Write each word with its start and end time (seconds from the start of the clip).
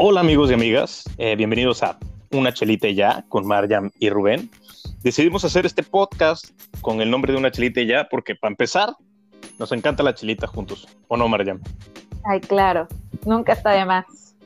Hola 0.00 0.20
amigos 0.20 0.48
y 0.48 0.54
amigas, 0.54 1.02
eh, 1.18 1.34
bienvenidos 1.34 1.82
a 1.82 1.98
Una 2.30 2.54
Chelita 2.54 2.86
y 2.86 2.94
Ya 2.94 3.24
con 3.28 3.44
Mariam 3.44 3.90
y 3.98 4.10
Rubén. 4.10 4.48
Decidimos 5.02 5.44
hacer 5.44 5.66
este 5.66 5.82
podcast 5.82 6.50
con 6.82 7.00
el 7.00 7.10
nombre 7.10 7.32
de 7.32 7.38
Una 7.40 7.50
Chelita 7.50 7.80
y 7.80 7.88
Ya 7.88 8.06
porque 8.08 8.36
para 8.36 8.52
empezar 8.52 8.94
nos 9.58 9.72
encanta 9.72 10.04
la 10.04 10.14
chelita 10.14 10.46
juntos, 10.46 10.86
¿o 11.08 11.16
no 11.16 11.26
Mariam? 11.26 11.60
Ay, 12.22 12.38
claro, 12.40 12.86
nunca 13.26 13.54
está 13.54 13.72
de 13.72 13.84
más. 13.84 14.36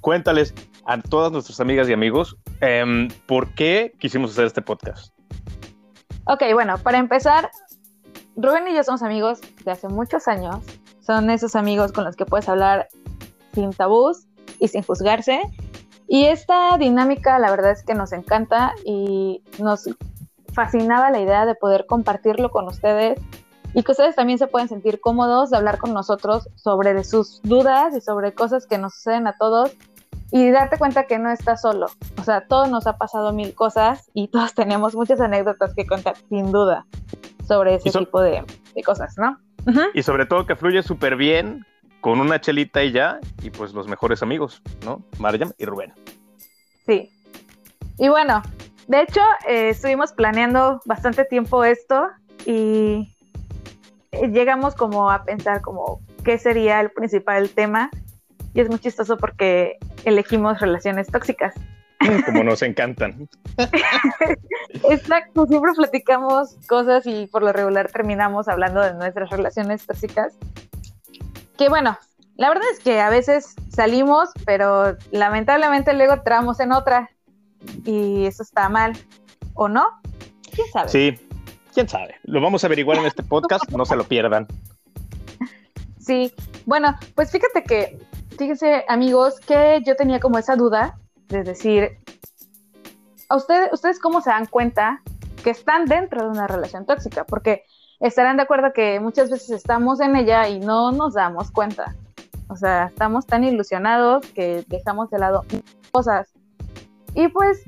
Cuéntales 0.00 0.54
a 0.86 0.98
todas 0.98 1.30
nuestras 1.30 1.60
amigas 1.60 1.86
y 1.90 1.92
amigos 1.92 2.38
em, 2.62 3.08
por 3.26 3.54
qué 3.54 3.92
quisimos 3.98 4.30
hacer 4.30 4.46
este 4.46 4.62
podcast. 4.62 5.12
Ok, 6.24 6.42
bueno, 6.54 6.78
para 6.78 6.96
empezar, 6.96 7.50
Rubén 8.34 8.66
y 8.66 8.74
yo 8.74 8.82
somos 8.82 9.02
amigos 9.02 9.40
de 9.62 9.72
hace 9.72 9.88
muchos 9.88 10.26
años. 10.26 10.64
Son 11.00 11.28
esos 11.28 11.54
amigos 11.54 11.92
con 11.92 12.04
los 12.04 12.16
que 12.16 12.24
puedes 12.24 12.48
hablar 12.48 12.88
sin 13.52 13.74
tabús 13.74 14.26
y 14.60 14.68
sin 14.68 14.82
juzgarse. 14.82 15.40
Y 16.06 16.26
esta 16.26 16.76
dinámica, 16.78 17.38
la 17.38 17.50
verdad 17.50 17.72
es 17.72 17.82
que 17.82 17.94
nos 17.94 18.12
encanta 18.12 18.72
y 18.84 19.42
nos 19.58 19.88
fascinaba 20.52 21.10
la 21.10 21.20
idea 21.20 21.46
de 21.46 21.54
poder 21.54 21.86
compartirlo 21.86 22.50
con 22.50 22.66
ustedes 22.66 23.20
y 23.74 23.82
que 23.82 23.92
ustedes 23.92 24.16
también 24.16 24.38
se 24.38 24.48
pueden 24.48 24.68
sentir 24.68 25.00
cómodos 25.00 25.50
de 25.50 25.56
hablar 25.56 25.78
con 25.78 25.94
nosotros 25.94 26.48
sobre 26.56 26.94
de 26.94 27.04
sus 27.04 27.40
dudas 27.42 27.96
y 27.96 28.00
sobre 28.00 28.34
cosas 28.34 28.66
que 28.66 28.78
nos 28.78 28.94
suceden 28.94 29.26
a 29.26 29.36
todos 29.38 29.72
y 30.32 30.50
darte 30.50 30.78
cuenta 30.78 31.04
que 31.04 31.18
no 31.18 31.30
estás 31.30 31.62
solo. 31.62 31.86
O 32.18 32.24
sea, 32.24 32.46
todos 32.46 32.68
nos 32.68 32.86
ha 32.86 32.96
pasado 32.98 33.32
mil 33.32 33.54
cosas 33.54 34.10
y 34.14 34.28
todos 34.28 34.54
tenemos 34.54 34.94
muchas 34.94 35.20
anécdotas 35.20 35.74
que 35.74 35.86
contar, 35.86 36.16
sin 36.28 36.52
duda, 36.52 36.86
sobre 37.46 37.74
ese 37.74 37.90
tipo 37.90 38.20
de, 38.20 38.44
cosas, 38.84 39.14
¿no? 39.18 39.38
Y 39.94 40.02
sobre 40.02 40.26
todo 40.26 40.46
que 40.46 40.56
fluye 40.56 40.82
súper 40.82 41.16
bien 41.16 41.66
con 42.00 42.20
una 42.20 42.40
chelita 42.40 42.82
y 42.82 42.92
ya, 42.92 43.20
y 43.42 43.50
pues 43.50 43.72
los 43.72 43.86
mejores 43.86 44.22
amigos, 44.22 44.62
¿no? 44.84 45.02
Mariam 45.18 45.52
y 45.58 45.64
Rubén. 45.64 45.92
Sí. 46.86 47.10
Y 47.98 48.08
bueno, 48.08 48.42
de 48.88 49.02
hecho, 49.02 49.20
eh, 49.46 49.68
estuvimos 49.68 50.12
planeando 50.12 50.80
bastante 50.84 51.24
tiempo 51.24 51.62
esto 51.64 52.08
y 52.46 53.14
eh, 54.12 54.28
llegamos 54.28 54.74
como 54.74 55.10
a 55.10 55.24
pensar 55.24 55.60
como 55.60 56.00
qué 56.24 56.38
sería 56.38 56.80
el 56.80 56.90
principal 56.90 57.50
tema. 57.50 57.90
Y 58.52 58.60
es 58.60 58.68
muy 58.68 58.80
chistoso 58.80 59.16
porque 59.16 59.78
elegimos 60.04 60.58
relaciones 60.60 61.06
tóxicas. 61.06 61.54
Como 62.26 62.42
nos 62.42 62.62
encantan. 62.62 63.28
Exacto, 64.90 65.46
siempre 65.46 65.72
platicamos 65.76 66.56
cosas 66.66 67.06
y 67.06 67.26
por 67.26 67.42
lo 67.42 67.52
regular 67.52 67.92
terminamos 67.92 68.48
hablando 68.48 68.80
de 68.80 68.94
nuestras 68.94 69.30
relaciones 69.30 69.86
tóxicas 69.86 70.34
que 71.60 71.68
bueno, 71.68 71.98
la 72.36 72.48
verdad 72.48 72.64
es 72.72 72.80
que 72.80 73.02
a 73.02 73.10
veces 73.10 73.54
salimos, 73.68 74.30
pero 74.46 74.96
lamentablemente 75.10 75.92
luego 75.92 76.14
entramos 76.14 76.58
en 76.58 76.72
otra 76.72 77.10
y 77.84 78.24
eso 78.24 78.42
está 78.42 78.70
mal, 78.70 78.96
¿o 79.52 79.68
no? 79.68 80.00
¿Quién 80.54 80.66
sabe? 80.72 80.88
Sí, 80.88 81.20
quién 81.74 81.86
sabe. 81.86 82.14
Lo 82.22 82.40
vamos 82.40 82.64
a 82.64 82.66
averiguar 82.66 82.96
en 82.96 83.04
este 83.04 83.22
podcast, 83.22 83.70
no 83.72 83.84
se 83.84 83.94
lo 83.94 84.04
pierdan. 84.04 84.48
Sí, 85.98 86.32
bueno, 86.64 86.96
pues 87.14 87.30
fíjate 87.30 87.62
que, 87.62 87.98
fíjense 88.36 88.86
amigos, 88.88 89.38
que 89.38 89.82
yo 89.86 89.94
tenía 89.94 90.18
como 90.18 90.38
esa 90.38 90.56
duda 90.56 90.98
de 91.28 91.44
decir, 91.44 91.98
¿a 93.28 93.36
ustedes, 93.36 93.68
ustedes 93.70 94.00
cómo 94.00 94.22
se 94.22 94.30
dan 94.30 94.46
cuenta 94.46 95.02
que 95.44 95.50
están 95.50 95.84
dentro 95.84 96.24
de 96.24 96.30
una 96.30 96.48
relación 96.48 96.86
tóxica? 96.86 97.24
Porque 97.26 97.64
estarán 98.00 98.36
de 98.36 98.42
acuerdo 98.42 98.72
que 98.72 98.98
muchas 99.00 99.30
veces 99.30 99.50
estamos 99.50 100.00
en 100.00 100.16
ella 100.16 100.48
y 100.48 100.58
no 100.58 100.90
nos 100.90 101.14
damos 101.14 101.50
cuenta. 101.50 101.94
O 102.48 102.56
sea, 102.56 102.86
estamos 102.86 103.26
tan 103.26 103.44
ilusionados 103.44 104.26
que 104.26 104.64
dejamos 104.68 105.10
de 105.10 105.18
lado 105.18 105.44
cosas. 105.92 106.32
Y 107.14 107.28
pues 107.28 107.62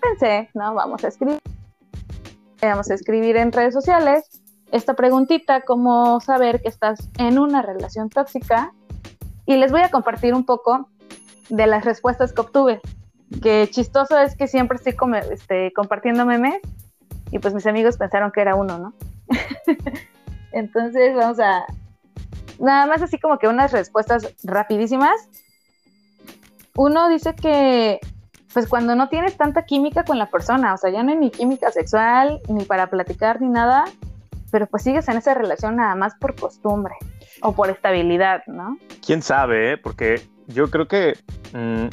pensé, 0.00 0.50
no, 0.54 0.74
vamos 0.74 1.04
a 1.04 1.08
escribir. 1.08 1.40
Vamos 2.60 2.90
a 2.90 2.94
escribir 2.94 3.36
en 3.36 3.52
redes 3.52 3.72
sociales 3.72 4.42
esta 4.72 4.94
preguntita, 4.94 5.62
cómo 5.62 6.20
saber 6.20 6.60
que 6.60 6.68
estás 6.68 7.08
en 7.18 7.38
una 7.38 7.62
relación 7.62 8.08
tóxica. 8.10 8.72
Y 9.46 9.56
les 9.56 9.72
voy 9.72 9.80
a 9.80 9.90
compartir 9.90 10.34
un 10.34 10.44
poco 10.44 10.88
de 11.48 11.66
las 11.66 11.84
respuestas 11.84 12.32
que 12.32 12.40
obtuve. 12.40 12.80
Que 13.42 13.68
chistoso 13.70 14.18
es 14.18 14.36
que 14.36 14.46
siempre 14.46 14.76
estoy 14.76 14.94
este, 15.30 15.72
compartiendo 15.72 16.26
memes 16.26 16.60
y 17.30 17.38
pues 17.38 17.54
mis 17.54 17.66
amigos 17.66 17.96
pensaron 17.96 18.32
que 18.32 18.40
era 18.40 18.54
uno, 18.54 18.78
¿no? 18.78 18.92
Entonces 20.52 21.14
vamos 21.14 21.38
a, 21.40 21.64
nada 22.58 22.86
más 22.86 23.02
así 23.02 23.18
como 23.18 23.38
que 23.38 23.48
unas 23.48 23.72
respuestas 23.72 24.34
rapidísimas. 24.44 25.28
Uno 26.76 27.08
dice 27.08 27.34
que, 27.34 28.00
pues 28.52 28.68
cuando 28.68 28.94
no 28.94 29.08
tienes 29.08 29.36
tanta 29.36 29.64
química 29.64 30.04
con 30.04 30.18
la 30.18 30.30
persona, 30.30 30.74
o 30.74 30.76
sea, 30.76 30.90
ya 30.90 31.02
no 31.02 31.10
hay 31.10 31.18
ni 31.18 31.30
química 31.30 31.70
sexual, 31.70 32.40
ni 32.48 32.64
para 32.64 32.88
platicar, 32.88 33.40
ni 33.40 33.48
nada, 33.48 33.84
pero 34.50 34.66
pues 34.66 34.82
sigues 34.82 35.08
en 35.08 35.16
esa 35.16 35.34
relación 35.34 35.76
nada 35.76 35.94
más 35.94 36.14
por 36.14 36.34
costumbre 36.34 36.94
o 37.42 37.52
por 37.52 37.70
estabilidad, 37.70 38.42
¿no? 38.46 38.78
¿Quién 39.04 39.22
sabe? 39.22 39.72
Eh? 39.72 39.76
Porque 39.78 40.20
yo 40.46 40.70
creo 40.70 40.88
que 40.88 41.18
mm, 41.52 41.86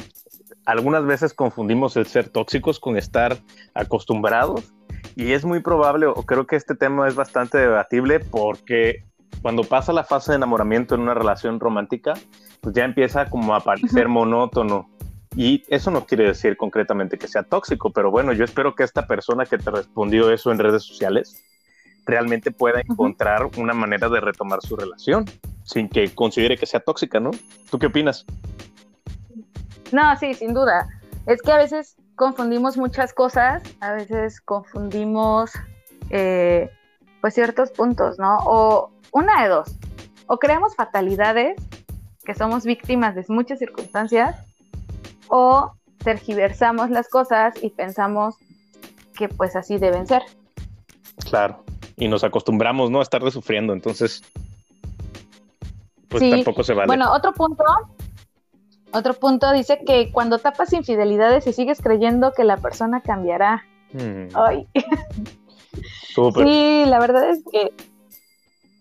algunas 0.64 1.04
veces 1.04 1.34
confundimos 1.34 1.96
el 1.96 2.06
ser 2.06 2.28
tóxicos 2.28 2.80
con 2.80 2.96
estar 2.96 3.36
acostumbrados 3.74 4.72
y 5.18 5.32
es 5.32 5.44
muy 5.44 5.58
probable, 5.58 6.06
o 6.06 6.22
creo 6.22 6.46
que 6.46 6.54
este 6.54 6.76
tema 6.76 7.08
es 7.08 7.16
bastante 7.16 7.58
debatible, 7.58 8.20
porque 8.20 9.04
cuando 9.42 9.64
pasa 9.64 9.92
la 9.92 10.04
fase 10.04 10.30
de 10.30 10.36
enamoramiento 10.36 10.94
en 10.94 11.00
una 11.00 11.12
relación 11.12 11.58
romántica, 11.58 12.14
pues 12.60 12.72
ya 12.72 12.84
empieza 12.84 13.28
como 13.28 13.52
a 13.52 13.58
parecer 13.58 14.06
monótono. 14.06 14.88
Y 15.34 15.64
eso 15.66 15.90
no 15.90 16.06
quiere 16.06 16.28
decir 16.28 16.56
concretamente 16.56 17.18
que 17.18 17.26
sea 17.26 17.42
tóxico, 17.42 17.90
pero 17.90 18.12
bueno, 18.12 18.32
yo 18.32 18.44
espero 18.44 18.76
que 18.76 18.84
esta 18.84 19.08
persona 19.08 19.44
que 19.44 19.58
te 19.58 19.72
respondió 19.72 20.30
eso 20.30 20.52
en 20.52 20.60
redes 20.60 20.84
sociales 20.84 21.42
realmente 22.06 22.52
pueda 22.52 22.80
encontrar 22.80 23.44
una 23.56 23.74
manera 23.74 24.08
de 24.08 24.20
retomar 24.20 24.60
su 24.62 24.76
relación 24.76 25.24
sin 25.64 25.88
que 25.88 26.14
considere 26.14 26.56
que 26.56 26.66
sea 26.66 26.78
tóxica, 26.78 27.18
¿no? 27.18 27.32
¿Tú 27.72 27.80
qué 27.80 27.86
opinas? 27.86 28.24
No, 29.90 30.16
sí, 30.16 30.32
sin 30.34 30.54
duda. 30.54 30.86
Es 31.26 31.42
que 31.42 31.50
a 31.50 31.56
veces 31.56 31.96
confundimos 32.18 32.76
muchas 32.76 33.14
cosas, 33.14 33.62
a 33.80 33.92
veces 33.92 34.40
confundimos 34.40 35.52
eh, 36.10 36.68
pues 37.22 37.32
ciertos 37.32 37.70
puntos, 37.70 38.18
¿no? 38.18 38.38
O 38.44 38.90
una 39.12 39.42
de 39.42 39.48
dos, 39.48 39.76
o 40.26 40.38
creamos 40.38 40.74
fatalidades, 40.74 41.56
que 42.24 42.34
somos 42.34 42.64
víctimas 42.64 43.14
de 43.14 43.24
muchas 43.28 43.60
circunstancias, 43.60 44.36
o 45.28 45.72
tergiversamos 46.04 46.90
las 46.90 47.08
cosas 47.08 47.54
y 47.62 47.70
pensamos 47.70 48.34
que 49.16 49.28
pues 49.28 49.54
así 49.54 49.78
deben 49.78 50.06
ser. 50.06 50.22
Claro, 51.30 51.64
y 51.96 52.08
nos 52.08 52.24
acostumbramos, 52.24 52.90
¿no? 52.90 52.98
A 52.98 53.02
estar 53.02 53.22
sufriendo, 53.30 53.72
entonces 53.72 54.22
pues 56.08 56.28
tampoco 56.28 56.64
se 56.64 56.74
vale. 56.74 56.88
Bueno, 56.88 57.12
otro 57.12 57.32
punto 57.32 57.64
otro 58.92 59.14
punto 59.14 59.52
dice 59.52 59.80
que 59.86 60.10
cuando 60.12 60.38
tapas 60.38 60.72
infidelidades 60.72 61.46
y 61.46 61.52
sigues 61.52 61.80
creyendo 61.82 62.32
que 62.32 62.44
la 62.44 62.56
persona 62.56 63.00
cambiará. 63.00 63.64
Mm. 63.92 64.28
Ay. 64.34 64.66
Sí, 66.14 66.84
la 66.86 66.98
verdad 66.98 67.30
es 67.30 67.44
que 67.50 67.72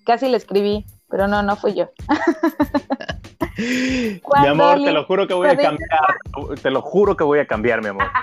casi 0.05 0.29
le 0.29 0.37
escribí, 0.37 0.85
pero 1.09 1.27
no, 1.27 1.43
no 1.43 1.55
fui 1.55 1.73
yo. 1.75 1.89
mi 3.57 4.47
amor, 4.47 4.77
te 4.83 4.91
lo 4.91 5.05
juro 5.05 5.27
que 5.27 5.33
voy 5.33 5.49
a 5.49 5.57
cambiar. 5.57 5.89
Te 6.61 6.71
lo 6.71 6.81
juro 6.81 7.15
que 7.15 7.23
voy 7.23 7.39
a 7.39 7.47
cambiar, 7.47 7.81
mi 7.81 7.89
amor. 7.89 8.05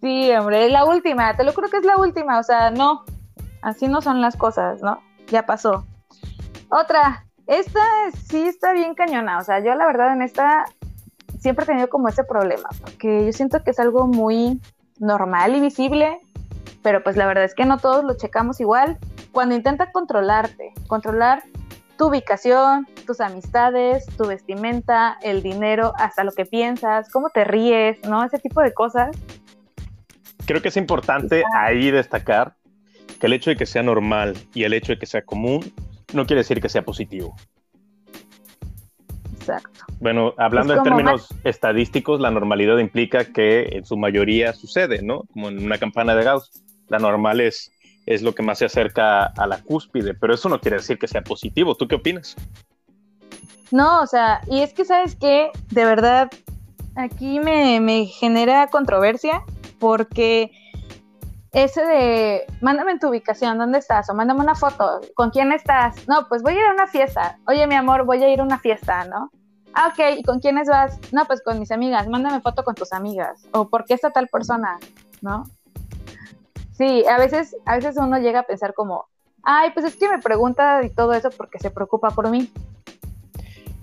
Sí, 0.00 0.30
hombre, 0.32 0.66
es 0.66 0.70
la 0.70 0.84
última. 0.84 1.34
Te 1.34 1.44
lo 1.44 1.54
juro 1.54 1.70
que 1.70 1.78
es 1.78 1.84
la 1.86 1.96
última. 1.96 2.38
O 2.38 2.42
sea, 2.42 2.70
no. 2.70 3.06
Así 3.62 3.88
no 3.88 4.02
son 4.02 4.20
las 4.20 4.36
cosas, 4.36 4.82
¿no? 4.82 5.00
Ya 5.28 5.46
pasó. 5.46 5.86
Otra, 6.68 7.24
esta 7.46 7.80
sí 8.28 8.42
está 8.42 8.72
bien 8.72 8.94
cañona, 8.94 9.38
o 9.38 9.44
sea, 9.44 9.60
yo 9.60 9.74
la 9.74 9.86
verdad 9.86 10.12
en 10.12 10.22
esta 10.22 10.64
siempre 11.38 11.64
he 11.64 11.66
tenido 11.66 11.88
como 11.88 12.08
ese 12.08 12.24
problema, 12.24 12.68
porque 12.80 13.26
yo 13.26 13.32
siento 13.32 13.62
que 13.62 13.72
es 13.72 13.78
algo 13.78 14.06
muy 14.06 14.60
normal 14.98 15.54
y 15.54 15.60
visible, 15.60 16.18
pero 16.82 17.02
pues 17.02 17.16
la 17.16 17.26
verdad 17.26 17.44
es 17.44 17.54
que 17.54 17.66
no 17.66 17.78
todos 17.78 18.04
lo 18.04 18.16
checamos 18.16 18.60
igual. 18.60 18.98
Cuando 19.32 19.54
intenta 19.54 19.92
controlarte, 19.92 20.72
controlar 20.86 21.42
tu 21.98 22.08
ubicación, 22.08 22.86
tus 23.06 23.20
amistades, 23.20 24.06
tu 24.16 24.26
vestimenta, 24.26 25.18
el 25.22 25.42
dinero, 25.42 25.92
hasta 25.98 26.24
lo 26.24 26.32
que 26.32 26.44
piensas, 26.44 27.10
cómo 27.10 27.30
te 27.30 27.44
ríes, 27.44 27.98
¿no? 28.08 28.24
Ese 28.24 28.38
tipo 28.38 28.60
de 28.60 28.72
cosas. 28.72 29.16
Creo 30.46 30.62
que 30.62 30.68
es 30.68 30.76
importante 30.76 31.42
ahí 31.54 31.90
destacar 31.90 32.54
que 33.20 33.26
el 33.26 33.32
hecho 33.32 33.50
de 33.50 33.56
que 33.56 33.66
sea 33.66 33.82
normal 33.82 34.36
y 34.54 34.64
el 34.64 34.72
hecho 34.72 34.92
de 34.92 34.98
que 34.98 35.06
sea 35.06 35.22
común 35.22 35.72
no 36.14 36.26
quiere 36.26 36.40
decir 36.40 36.60
que 36.60 36.68
sea 36.68 36.84
positivo. 36.84 37.34
Exacto. 39.38 39.84
Bueno, 40.00 40.34
hablando 40.38 40.74
en 40.74 40.82
términos 40.82 41.28
estadísticos, 41.44 42.20
la 42.20 42.30
normalidad 42.30 42.78
implica 42.78 43.26
que 43.26 43.68
en 43.72 43.84
su 43.84 43.96
mayoría 43.96 44.52
sucede, 44.54 45.02
¿no? 45.02 45.24
Como 45.32 45.48
en 45.48 45.64
una 45.64 45.78
campana 45.78 46.14
de 46.14 46.24
Gauss. 46.24 46.62
La 46.88 46.98
normal 46.98 47.40
es, 47.40 47.70
es 48.06 48.22
lo 48.22 48.34
que 48.34 48.42
más 48.42 48.58
se 48.58 48.66
acerca 48.66 49.24
a 49.24 49.46
la 49.46 49.62
cúspide, 49.62 50.14
pero 50.14 50.34
eso 50.34 50.48
no 50.48 50.60
quiere 50.60 50.78
decir 50.78 50.98
que 50.98 51.08
sea 51.08 51.22
positivo. 51.22 51.74
¿Tú 51.74 51.88
qué 51.88 51.96
opinas? 51.96 52.36
No, 53.70 54.02
o 54.02 54.06
sea, 54.06 54.40
y 54.50 54.60
es 54.60 54.72
que, 54.72 54.84
¿sabes 54.84 55.16
qué? 55.16 55.50
De 55.70 55.84
verdad, 55.84 56.30
aquí 56.96 57.40
me, 57.40 57.80
me 57.80 58.06
genera 58.06 58.68
controversia 58.68 59.42
porque 59.78 60.50
ese 61.54 61.84
de, 61.84 62.46
mándame 62.60 62.98
tu 62.98 63.08
ubicación, 63.08 63.58
¿dónde 63.58 63.78
estás? 63.78 64.10
O 64.10 64.14
mándame 64.14 64.40
una 64.40 64.56
foto, 64.56 65.00
¿con 65.14 65.30
quién 65.30 65.52
estás? 65.52 66.06
No, 66.08 66.28
pues 66.28 66.42
voy 66.42 66.54
a 66.54 66.58
ir 66.58 66.66
a 66.66 66.72
una 66.72 66.88
fiesta. 66.88 67.38
Oye, 67.46 67.66
mi 67.68 67.76
amor, 67.76 68.04
voy 68.04 68.22
a 68.22 68.28
ir 68.28 68.40
a 68.40 68.42
una 68.42 68.58
fiesta, 68.58 69.04
¿no? 69.04 69.30
Ah, 69.72 69.92
ok, 69.92 70.18
¿y 70.18 70.22
con 70.24 70.40
quiénes 70.40 70.68
vas? 70.68 70.98
No, 71.12 71.24
pues 71.26 71.42
con 71.42 71.60
mis 71.60 71.70
amigas, 71.70 72.08
mándame 72.08 72.40
foto 72.40 72.64
con 72.64 72.74
tus 72.74 72.92
amigas. 72.92 73.46
O 73.52 73.68
¿por 73.68 73.84
qué 73.84 73.94
está 73.94 74.10
tal 74.10 74.28
persona? 74.28 74.78
¿No? 75.22 75.44
Sí, 76.76 77.04
a 77.06 77.18
veces, 77.18 77.56
a 77.66 77.76
veces 77.76 77.96
uno 77.96 78.18
llega 78.18 78.40
a 78.40 78.44
pensar 78.44 78.74
como, 78.74 79.06
ay, 79.44 79.70
pues 79.70 79.86
es 79.86 79.94
que 79.94 80.08
me 80.08 80.18
pregunta 80.18 80.82
y 80.82 80.90
todo 80.90 81.12
eso 81.14 81.30
porque 81.30 81.60
se 81.60 81.70
preocupa 81.70 82.10
por 82.10 82.30
mí. 82.30 82.52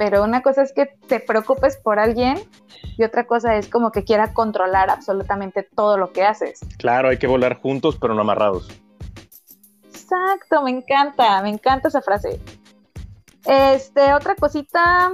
Pero 0.02 0.24
una 0.24 0.42
cosa 0.42 0.64
es 0.64 0.74
que 0.74 0.88
te 1.08 1.20
preocupes 1.20 1.78
por 1.78 2.00
alguien 2.00 2.40
y 2.98 3.04
otra 3.04 3.28
cosa 3.28 3.58
es 3.58 3.68
como 3.68 3.92
que 3.92 4.04
quiera 4.04 4.34
controlar 4.34 4.90
absolutamente 4.90 5.62
todo 5.62 5.96
lo 5.96 6.12
que 6.12 6.24
haces. 6.24 6.62
Claro, 6.80 7.10
hay 7.10 7.20
que 7.20 7.28
volar 7.28 7.62
juntos 7.62 8.00
pero 8.02 8.16
no 8.16 8.22
amarrados. 8.22 8.68
Exacto, 9.92 10.64
me 10.64 10.72
encanta, 10.72 11.40
me 11.44 11.50
encanta 11.50 11.90
esa 11.90 12.02
frase. 12.02 12.40
Este, 13.46 14.12
otra 14.16 14.34
cosita, 14.34 15.12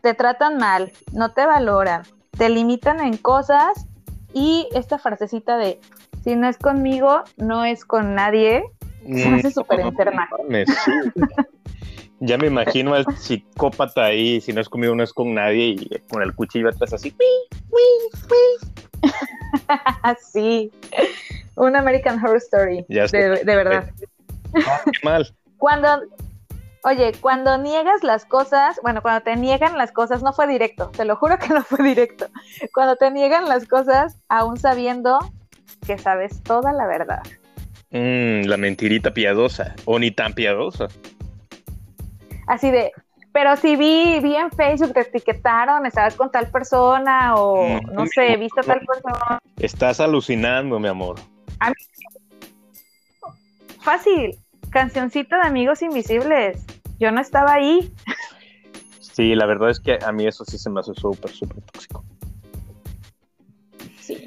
te 0.00 0.14
tratan 0.14 0.56
mal, 0.56 0.90
no 1.12 1.30
te 1.30 1.46
valoran, 1.46 2.02
te 2.36 2.48
limitan 2.48 2.98
en 2.98 3.16
cosas 3.16 3.86
y 4.32 4.68
esta 4.74 4.98
frasecita 4.98 5.58
de 5.58 5.80
si 6.24 6.34
no 6.34 6.48
es 6.48 6.58
conmigo, 6.58 7.22
no 7.36 7.64
es 7.64 7.84
con 7.84 8.16
nadie, 8.16 8.64
se 9.06 9.28
hace 9.28 9.48
mm, 9.50 9.52
súper 9.52 9.86
interna. 9.86 10.28
Ya 12.26 12.38
me 12.38 12.46
imagino 12.46 12.94
al 12.94 13.04
psicópata 13.18 14.04
ahí, 14.06 14.40
si 14.40 14.54
no 14.54 14.62
es 14.62 14.68
conmigo, 14.70 14.94
no 14.94 15.02
es 15.02 15.12
con 15.12 15.34
nadie, 15.34 15.76
y 15.78 15.88
con 16.08 16.22
el 16.22 16.34
cuchillo 16.34 16.70
atrás 16.70 16.94
así. 16.94 17.14
sí, 20.32 20.72
un 21.56 21.76
American 21.76 22.18
Horror 22.18 22.38
Story, 22.38 22.86
de, 22.88 23.44
verdad. 23.44 23.90
qué 24.54 24.98
mal. 25.02 25.34
Cuando, 25.58 26.00
oye, 26.84 27.12
cuando 27.20 27.58
niegas 27.58 28.02
las 28.02 28.24
cosas, 28.24 28.80
bueno, 28.82 29.02
cuando 29.02 29.22
te 29.22 29.36
niegan 29.36 29.76
las 29.76 29.92
cosas, 29.92 30.22
no 30.22 30.32
fue 30.32 30.46
directo, 30.46 30.90
te 30.96 31.04
lo 31.04 31.16
juro 31.16 31.38
que 31.38 31.48
no 31.48 31.62
fue 31.62 31.84
directo. 31.84 32.28
Cuando 32.72 32.96
te 32.96 33.10
niegan 33.10 33.50
las 33.50 33.66
cosas, 33.66 34.18
aún 34.30 34.56
sabiendo 34.56 35.18
que 35.86 35.98
sabes 35.98 36.42
toda 36.42 36.72
la 36.72 36.86
verdad. 36.86 37.20
Mm, 37.90 38.46
la 38.46 38.56
mentirita 38.56 39.12
piadosa, 39.12 39.74
o 39.84 39.98
ni 39.98 40.10
tan 40.10 40.32
piadosa 40.32 40.88
así 42.46 42.70
de, 42.70 42.92
pero 43.34 43.56
si 43.56 43.74
vi, 43.74 44.20
vi 44.20 44.36
en 44.36 44.50
Facebook, 44.52 44.92
te 44.92 45.00
etiquetaron, 45.00 45.86
estabas 45.86 46.14
con 46.14 46.30
tal 46.30 46.48
persona 46.52 47.34
o 47.34 47.66
mm, 47.66 47.92
no, 47.92 48.06
sé, 48.06 48.36
viste 48.36 48.60
a 48.60 48.62
tal 48.62 48.80
persona. 48.80 49.38
Estás 49.58 49.98
alucinando, 49.98 50.78
mi 50.78 50.86
amor. 50.86 51.16
Fácil, 53.80 54.38
cancioncita 54.70 55.36
de 55.40 55.48
Amigos 55.48 55.82
Invisibles. 55.82 56.64
Yo 57.00 57.10
no 57.10 57.20
estaba 57.20 57.54
ahí. 57.54 57.92
Sí, 59.00 59.34
la 59.34 59.46
verdad 59.46 59.70
es 59.70 59.80
que 59.80 59.98
a 60.00 60.12
mí 60.12 60.26
eso 60.26 60.44
sí 60.44 60.56
se 60.56 60.70
me 60.70 60.78
hace 60.80 60.94
súper, 60.94 61.30
súper 61.30 61.60
tóxico. 61.62 62.04
Sí. 64.00 64.26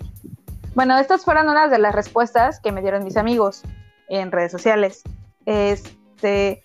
Bueno, 0.75 0.97
estas 0.97 1.23
fueron 1.23 1.49
unas 1.49 1.71
de 1.71 1.79
las 1.79 1.95
respuestas 1.95 2.59
que 2.59 2.71
me 2.71 2.81
dieron 2.81 3.03
mis 3.03 3.17
amigos 3.17 3.63
en 4.09 4.31
redes 4.31 4.51
sociales. 4.51 5.03
Este, 5.45 6.61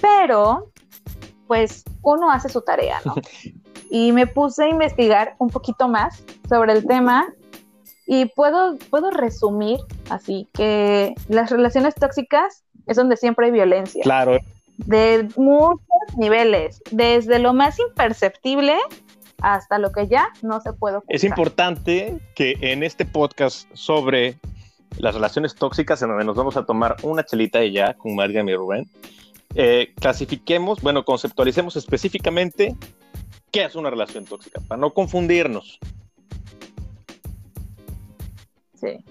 pero 0.00 0.70
pues 1.50 1.82
uno 2.02 2.30
hace 2.30 2.48
su 2.48 2.60
tarea, 2.60 3.00
¿no? 3.04 3.16
Y 3.90 4.12
me 4.12 4.28
puse 4.28 4.62
a 4.62 4.68
investigar 4.68 5.34
un 5.38 5.50
poquito 5.50 5.88
más 5.88 6.22
sobre 6.48 6.74
el 6.74 6.86
tema 6.86 7.26
y 8.06 8.26
puedo, 8.26 8.78
puedo 8.88 9.10
resumir 9.10 9.80
así 10.10 10.48
que 10.52 11.12
las 11.28 11.50
relaciones 11.50 11.96
tóxicas 11.96 12.62
es 12.86 12.96
donde 12.96 13.16
siempre 13.16 13.46
hay 13.46 13.50
violencia. 13.50 14.00
Claro. 14.04 14.38
De 14.76 15.28
muchos 15.36 15.80
niveles, 16.16 16.80
desde 16.92 17.40
lo 17.40 17.52
más 17.52 17.80
imperceptible 17.80 18.76
hasta 19.42 19.80
lo 19.80 19.90
que 19.90 20.06
ya 20.06 20.28
no 20.42 20.60
se 20.60 20.72
puede 20.72 21.00
Es 21.08 21.24
importante 21.24 22.20
que 22.36 22.54
en 22.60 22.84
este 22.84 23.04
podcast 23.04 23.66
sobre 23.74 24.38
las 24.98 25.14
relaciones 25.16 25.56
tóxicas, 25.56 26.00
en 26.02 26.10
donde 26.10 26.24
nos 26.24 26.36
vamos 26.36 26.56
a 26.56 26.64
tomar 26.64 26.94
una 27.02 27.24
chelita 27.24 27.64
y 27.64 27.72
ya 27.72 27.94
con 27.94 28.14
Marga 28.14 28.40
y 28.40 28.54
Rubén, 28.54 28.88
eh, 29.54 29.92
clasifiquemos, 30.00 30.80
bueno, 30.80 31.04
conceptualicemos 31.04 31.76
específicamente 31.76 32.76
qué 33.50 33.64
es 33.64 33.74
una 33.74 33.90
relación 33.90 34.24
tóxica, 34.24 34.60
para 34.68 34.80
no 34.80 34.92
confundirnos. 34.92 35.78
Sí. 38.74 39.04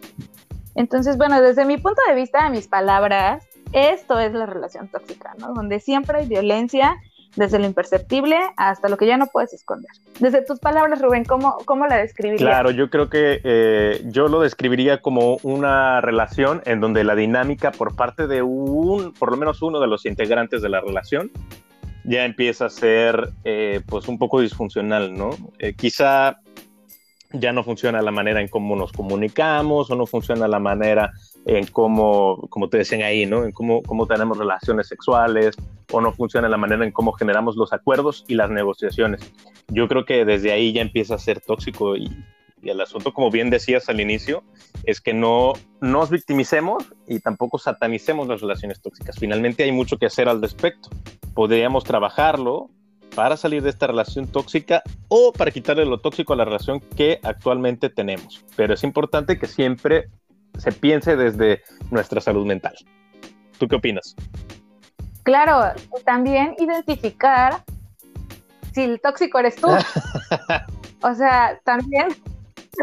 Entonces, 0.76 1.18
bueno, 1.18 1.42
desde 1.42 1.66
mi 1.66 1.78
punto 1.78 2.02
de 2.08 2.16
vista, 2.16 2.46
de 2.46 2.52
mis 2.52 2.68
palabras, 2.68 3.46
esto 3.74 4.18
es 4.20 4.34
la 4.34 4.46
relación 4.46 4.88
tóxica, 4.88 5.36
¿no? 5.38 5.54
Donde 5.54 5.80
siempre 5.80 6.20
hay 6.20 6.28
violencia 6.28 6.96
desde 7.40 7.58
lo 7.58 7.66
imperceptible 7.66 8.38
hasta 8.58 8.90
lo 8.90 8.98
que 8.98 9.08
ya 9.08 9.16
no 9.16 9.28
puedes 9.28 9.54
esconder. 9.54 9.90
Desde 10.20 10.44
tus 10.44 10.60
palabras, 10.60 11.02
Rubén, 11.02 11.24
¿cómo, 11.24 11.56
cómo 11.64 11.88
la 11.88 11.96
describirías? 11.96 12.42
Claro, 12.42 12.70
yo 12.70 12.90
creo 12.90 13.10
que 13.10 13.40
eh, 13.46 14.02
yo 14.08 14.28
lo 14.28 14.42
describiría 14.42 15.02
como 15.02 15.38
una 15.44 16.02
relación 16.02 16.62
en 16.66 16.82
donde 16.82 17.06
la 17.06 17.16
dinámica 17.16 17.72
por 17.72 17.96
parte 17.96 18.28
de 18.28 18.42
un, 18.42 19.14
por 19.14 19.32
lo 19.32 19.38
menos 19.38 19.62
uno 19.62 19.80
de 19.80 19.88
los 19.88 20.06
integrantes 20.06 20.62
de 20.62 20.68
la 20.68 20.82
relación, 20.82 21.32
ya 22.04 22.26
empieza 22.26 22.66
a 22.66 22.70
ser 22.70 23.30
eh, 23.46 23.80
pues 23.88 24.10
un 24.10 24.18
poco 24.18 24.42
disfuncional, 24.42 25.14
¿no? 25.14 25.30
Eh, 25.60 25.76
quizá 25.76 26.42
ya 27.32 27.54
no 27.54 27.64
funciona 27.64 28.02
la 28.02 28.12
manera 28.12 28.42
en 28.42 28.50
cómo 28.50 28.76
nos 28.76 28.92
comunicamos 28.92 29.90
o 29.90 29.96
no 29.96 30.06
funciona 30.08 30.50
la 30.50 30.60
manera 30.60 31.14
en 31.58 31.66
cómo, 31.66 32.48
como 32.50 32.70
te 32.70 32.78
decían 32.78 33.02
ahí, 33.02 33.26
¿no? 33.26 33.44
En 33.44 33.52
cómo, 33.52 33.82
cómo 33.82 34.06
tenemos 34.06 34.38
relaciones 34.38 34.88
sexuales 34.88 35.56
o 35.92 36.00
no 36.00 36.14
funciona 36.14 36.48
la 36.48 36.58
manera 36.58 36.86
en 36.86 36.92
cómo 36.92 37.12
generamos 37.14 37.56
los 37.56 37.74
acuerdos 37.74 38.24
y 38.28 38.36
las 38.36 38.52
negociaciones. 38.52 39.22
Yo 39.68 39.88
creo 39.88 40.06
que 40.06 40.26
desde 40.26 40.52
ahí 40.52 40.74
ya 40.74 40.82
empieza 40.82 41.16
a 41.16 41.18
ser 41.18 41.42
tóxico 41.42 41.96
y, 41.96 42.08
y 42.62 42.70
el 42.70 42.80
asunto, 42.80 43.14
como 43.14 43.32
bien 43.32 43.50
decías 43.50 43.90
al 43.90 44.00
inicio, 44.00 44.44
es 44.84 45.02
que 45.02 45.16
no 45.16 45.54
nos 45.82 46.12
victimicemos 46.12 46.86
y 47.08 47.20
tampoco 47.20 47.58
satanicemos 47.58 48.28
las 48.28 48.42
relaciones 48.42 48.80
tóxicas. 48.80 49.18
Finalmente 49.18 49.64
hay 49.64 49.72
mucho 49.72 49.98
que 49.98 50.06
hacer 50.06 50.30
al 50.30 50.44
respecto. 50.44 50.90
Podríamos 51.34 51.84
trabajarlo 51.84 52.70
para 53.16 53.38
salir 53.38 53.64
de 53.64 53.72
esta 53.72 53.88
relación 53.88 54.28
tóxica 54.28 54.84
o 55.08 55.34
para 55.34 55.50
quitarle 55.50 55.86
lo 55.86 56.00
tóxico 56.00 56.34
a 56.34 56.36
la 56.36 56.46
relación 56.46 56.80
que 56.96 57.20
actualmente 57.24 57.90
tenemos. 57.90 58.46
Pero 58.56 58.76
es 58.76 58.84
importante 58.84 59.40
que 59.40 59.48
siempre 59.48 60.10
se 60.60 60.72
piense 60.72 61.16
desde 61.16 61.62
nuestra 61.92 62.22
salud 62.22 62.46
mental. 62.46 62.76
¿Tú 63.58 63.68
qué 63.68 63.76
opinas? 63.76 64.16
Claro, 65.24 65.74
también 66.06 66.56
identificar 66.60 67.64
si 68.74 68.84
el 68.84 69.02
tóxico 69.02 69.40
eres 69.40 69.56
tú. 69.56 69.68
o 71.02 71.14
sea, 71.14 71.60
también, 71.64 72.08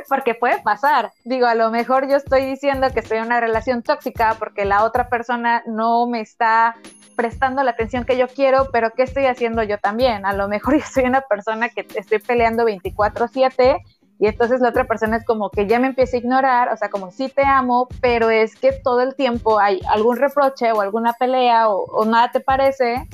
porque 0.09 0.35
puede 0.35 0.61
pasar. 0.63 1.13
Digo, 1.25 1.47
a 1.47 1.55
lo 1.55 1.71
mejor 1.71 2.09
yo 2.09 2.17
estoy 2.17 2.45
diciendo 2.45 2.89
que 2.93 3.01
estoy 3.01 3.19
en 3.19 3.25
una 3.25 3.41
relación 3.41 3.83
tóxica 3.83 4.37
porque 4.39 4.65
la 4.65 4.85
otra 4.85 5.09
persona 5.09 5.63
no 5.67 6.07
me 6.07 6.21
está 6.21 6.77
prestando 7.17 7.63
la 7.63 7.71
atención 7.73 8.05
que 8.05 8.17
yo 8.17 8.29
quiero, 8.29 8.69
pero 8.71 8.91
¿qué 8.91 9.03
estoy 9.03 9.25
haciendo 9.25 9.63
yo 9.63 9.79
también? 9.79 10.27
A 10.27 10.35
lo 10.35 10.49
mejor 10.49 10.77
yo 10.79 10.85
soy 10.85 11.05
una 11.05 11.23
persona 11.23 11.69
que 11.71 11.87
estoy 11.95 12.19
peleando 12.19 12.65
24/7 12.65 13.79
y 14.19 14.27
entonces 14.27 14.61
la 14.61 14.71
otra 14.71 14.85
persona 14.85 15.19
es 15.19 15.25
como 15.25 15.51
que 15.51 15.67
ya 15.67 15.79
me 15.79 15.89
empieza 15.89 16.17
a 16.17 16.21
ignorar, 16.21 16.73
o 16.73 16.77
sea, 16.77 16.89
como 16.89 17.11
sí 17.11 17.29
te 17.29 17.45
amo, 17.45 17.89
pero 18.01 18.31
es 18.31 18.57
que 18.57 18.73
todo 18.73 19.03
el 19.03 19.15
tiempo 19.15 19.59
hay 19.59 19.81
algún 19.89 20.17
reproche 20.17 20.73
o 20.73 20.81
alguna 20.81 21.13
pelea 21.13 21.69
o, 21.69 22.05
nada 22.07 22.31
te 22.31 22.41
parece, 22.41 23.07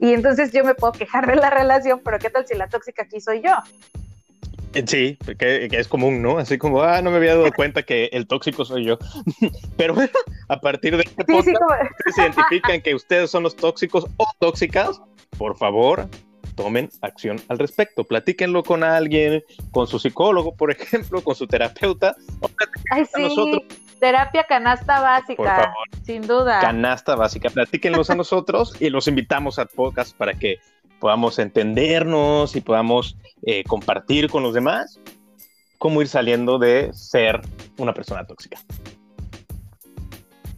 y 0.00 0.12
entonces 0.12 0.52
yo 0.52 0.64
me 0.64 0.74
puedo 0.74 0.92
quejar 0.92 1.26
de 1.26 1.36
la 1.36 1.50
relación, 1.50 2.00
pero 2.04 2.18
¿qué 2.18 2.30
tal 2.30 2.46
si 2.46 2.54
la 2.54 2.68
tóxica 2.68 3.02
aquí 3.02 3.20
soy 3.20 3.42
yo? 3.42 3.52
Sí, 4.86 5.16
que, 5.38 5.68
es 5.70 5.88
común, 5.88 6.20
¿no? 6.20 6.38
Así 6.38 6.58
como, 6.58 6.82
ah, 6.82 7.00
no 7.00 7.10
me 7.10 7.16
había 7.16 7.34
dado 7.34 7.50
cuenta 7.52 7.82
que 7.82 8.10
el 8.12 8.26
tóxico 8.26 8.62
soy 8.64 8.84
yo. 8.84 8.98
Pero 9.78 9.94
a 10.48 10.60
partir 10.60 10.94
de 10.98 11.04
este 11.04 11.24
punto, 11.24 11.42
sí, 12.04 12.12
se 12.14 12.22
identifican 12.22 12.82
que 12.82 12.94
ustedes 12.94 13.30
son 13.30 13.42
los 13.42 13.56
tóxicos 13.56 14.06
o 14.18 14.26
tóxicas, 14.38 15.00
por 15.38 15.56
favor, 15.56 16.06
tomen 16.56 16.90
acción 17.02 17.40
al 17.48 17.58
respecto. 17.58 18.02
Platíquenlo 18.02 18.64
con 18.64 18.82
alguien, 18.82 19.44
con 19.70 19.86
su 19.86 20.00
psicólogo, 20.00 20.56
por 20.56 20.72
ejemplo, 20.72 21.22
con 21.22 21.36
su 21.36 21.46
terapeuta. 21.46 22.16
Ay, 22.90 23.04
sí. 23.04 23.22
nosotros. 23.22 23.62
Terapia 24.00 24.44
canasta 24.44 25.00
básica, 25.00 25.72
sin 26.02 26.26
duda. 26.26 26.60
Canasta 26.60 27.14
básica. 27.14 27.48
Platíquenlos 27.48 28.10
a 28.10 28.14
nosotros 28.14 28.76
y 28.78 28.90
los 28.90 29.08
invitamos 29.08 29.58
a 29.58 29.64
podcast 29.64 30.14
para 30.16 30.34
que 30.34 30.58
podamos 31.00 31.38
entendernos 31.38 32.56
y 32.56 32.60
podamos 32.60 33.16
eh, 33.42 33.64
compartir 33.64 34.28
con 34.28 34.42
los 34.42 34.52
demás 34.52 35.00
cómo 35.78 36.02
ir 36.02 36.08
saliendo 36.08 36.58
de 36.58 36.92
ser 36.92 37.40
una 37.78 37.94
persona 37.94 38.26
tóxica. 38.26 38.58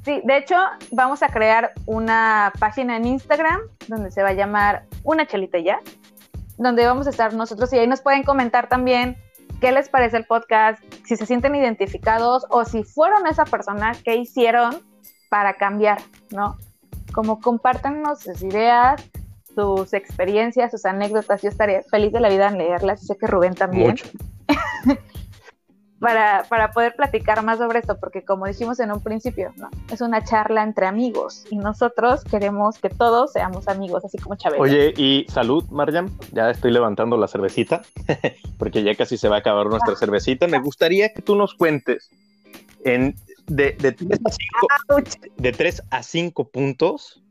Sí, 0.08 0.22
de 0.24 0.38
hecho, 0.38 0.56
vamos 0.90 1.22
a 1.22 1.28
crear 1.28 1.74
una 1.84 2.50
página 2.58 2.96
en 2.96 3.04
Instagram 3.04 3.60
donde 3.88 4.10
se 4.10 4.22
va 4.22 4.30
a 4.30 4.32
llamar 4.32 4.86
Una 5.04 5.26
Chelita 5.26 5.58
Ya. 5.58 5.80
donde 6.56 6.86
vamos 6.86 7.06
a 7.06 7.10
estar 7.10 7.34
nosotros 7.34 7.70
y 7.74 7.78
ahí 7.78 7.86
nos 7.86 8.00
pueden 8.00 8.22
comentar 8.22 8.70
también 8.70 9.18
qué 9.60 9.70
les 9.70 9.90
parece 9.90 10.16
el 10.16 10.24
podcast, 10.24 10.82
si 11.04 11.16
se 11.16 11.26
sienten 11.26 11.54
identificados 11.54 12.46
o 12.48 12.64
si 12.64 12.84
fueron 12.84 13.26
esa 13.26 13.44
persona, 13.44 13.92
qué 14.02 14.16
hicieron 14.16 14.78
para 15.28 15.58
cambiar, 15.58 16.00
¿no? 16.30 16.56
Como 17.12 17.38
compártanos 17.38 18.20
sus 18.20 18.42
ideas, 18.42 19.04
sus 19.54 19.92
experiencias, 19.92 20.70
sus 20.70 20.86
anécdotas. 20.86 21.42
Yo 21.42 21.50
estaría 21.50 21.82
feliz 21.82 22.14
de 22.14 22.20
la 22.20 22.30
vida 22.30 22.48
en 22.48 22.56
leerlas. 22.56 23.06
Sé 23.06 23.18
que 23.18 23.26
Rubén 23.26 23.54
también. 23.54 23.96
para, 26.00 26.45
para, 26.49 26.71
poder 26.71 26.95
platicar 26.95 27.43
más 27.43 27.59
sobre 27.59 27.81
esto, 27.81 27.99
porque 27.99 28.25
como 28.25 28.47
dijimos 28.47 28.78
en 28.81 28.93
un 28.93 29.00
principio, 29.00 29.52
¿no? 29.57 29.69
es 29.90 30.00
una 30.00 30.23
charla 30.23 30.62
entre 30.62 30.87
amigos 30.87 31.45
y 31.50 31.57
nosotros 31.57 32.25
queremos 32.25 32.78
que 32.78 32.88
todos 32.88 33.33
seamos 33.33 33.69
amigos, 33.69 34.05
así 34.05 34.19
como 34.19 34.37
Chabelo. 34.37 34.62
Oye, 34.62 34.95
y 34.97 35.26
salud, 35.28 35.64
Mariam, 35.71 36.09
ya 36.33 36.50
estoy 36.50 36.71
levantando 36.71 37.17
la 37.17 37.26
cervecita, 37.26 37.83
porque 38.59 38.83
ya 38.83 38.95
casi 38.95 39.17
se 39.17 39.28
va 39.28 39.37
a 39.37 39.38
acabar 39.40 39.67
nuestra 39.67 39.95
ah. 39.95 39.99
cervecita. 39.99 40.47
Me 40.47 40.61
gustaría 40.61 41.12
que 41.12 41.23
tú 41.23 41.35
nos 41.35 41.55
cuentes 41.55 42.11
en, 42.85 43.14
de, 43.47 43.73
de, 43.73 43.93
3 43.93 44.21
a 44.25 44.31
5, 44.31 45.28
de 45.37 45.52
3 45.52 45.83
a 45.90 46.02
5 46.02 46.49
puntos, 46.49 47.23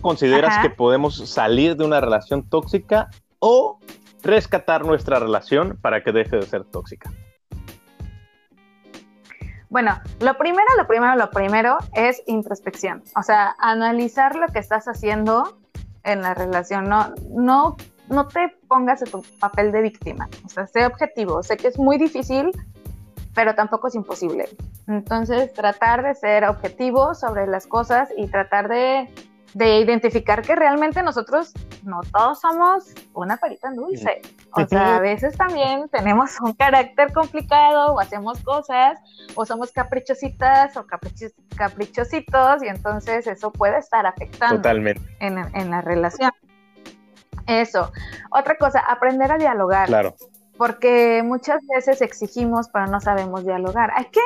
¿consideras 0.00 0.60
que 0.62 0.70
podemos 0.70 1.28
salir 1.28 1.76
de 1.76 1.84
una 1.84 2.00
relación 2.00 2.42
tóxica 2.48 3.10
o 3.38 3.78
rescatar 4.22 4.84
nuestra 4.84 5.18
relación 5.18 5.78
para 5.80 6.02
que 6.02 6.12
deje 6.12 6.36
de 6.36 6.42
ser 6.42 6.64
tóxica? 6.64 7.10
Bueno, 9.68 9.98
lo 10.20 10.36
primero, 10.36 10.68
lo 10.76 10.86
primero, 10.86 11.16
lo 11.16 11.30
primero 11.30 11.78
es 11.94 12.22
introspección. 12.26 13.02
O 13.16 13.22
sea, 13.22 13.54
analizar 13.58 14.36
lo 14.36 14.46
que 14.48 14.58
estás 14.58 14.86
haciendo 14.86 15.56
en 16.04 16.20
la 16.20 16.34
relación. 16.34 16.90
No, 16.90 17.14
no, 17.30 17.76
no 18.10 18.28
te 18.28 18.54
pongas 18.68 19.00
en 19.00 19.10
tu 19.10 19.22
papel 19.40 19.72
de 19.72 19.80
víctima. 19.80 20.28
O 20.44 20.48
sea, 20.50 20.66
sé 20.66 20.84
objetivo. 20.84 21.42
Sé 21.42 21.56
que 21.56 21.68
es 21.68 21.78
muy 21.78 21.96
difícil, 21.96 22.50
pero 23.34 23.54
tampoco 23.54 23.88
es 23.88 23.94
imposible. 23.94 24.46
Entonces, 24.88 25.52
tratar 25.54 26.02
de 26.02 26.14
ser 26.14 26.44
objetivo 26.44 27.14
sobre 27.14 27.46
las 27.46 27.66
cosas 27.66 28.10
y 28.14 28.26
tratar 28.26 28.68
de 28.68 29.08
de 29.54 29.80
identificar 29.80 30.42
que 30.42 30.54
realmente 30.54 31.02
nosotros 31.02 31.52
no 31.82 32.00
todos 32.12 32.40
somos 32.40 32.84
una 33.12 33.36
perita 33.36 33.68
en 33.68 33.76
dulce. 33.76 34.22
O 34.52 34.66
sea, 34.66 34.96
a 34.96 35.00
veces 35.00 35.36
también 35.36 35.88
tenemos 35.90 36.40
un 36.40 36.54
carácter 36.54 37.12
complicado 37.12 37.94
o 37.94 38.00
hacemos 38.00 38.40
cosas 38.42 38.98
o 39.34 39.44
somos 39.44 39.72
caprichositas 39.72 40.76
o 40.76 40.86
caprichositos 41.56 42.62
y 42.62 42.68
entonces 42.68 43.26
eso 43.26 43.52
puede 43.52 43.78
estar 43.78 44.06
afectando 44.06 44.56
Totalmente. 44.56 45.02
En, 45.20 45.38
en 45.38 45.70
la 45.70 45.80
relación. 45.82 46.32
Eso. 47.46 47.92
Otra 48.30 48.56
cosa, 48.56 48.80
aprender 48.80 49.32
a 49.32 49.36
dialogar. 49.36 49.88
Claro. 49.88 50.14
Porque 50.56 51.22
muchas 51.24 51.60
veces 51.74 52.00
exigimos 52.00 52.68
pero 52.72 52.86
no 52.86 53.00
sabemos 53.00 53.44
dialogar. 53.44 53.90
Hay 53.96 54.06
que, 54.06 54.20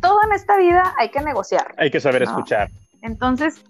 todo 0.00 0.18
en 0.24 0.32
esta 0.32 0.56
vida 0.56 0.94
hay 0.98 1.10
que 1.10 1.20
negociar. 1.20 1.74
Hay 1.76 1.90
que 1.90 2.00
saber 2.00 2.22
escuchar. 2.22 2.68
Entonces, 3.02 3.62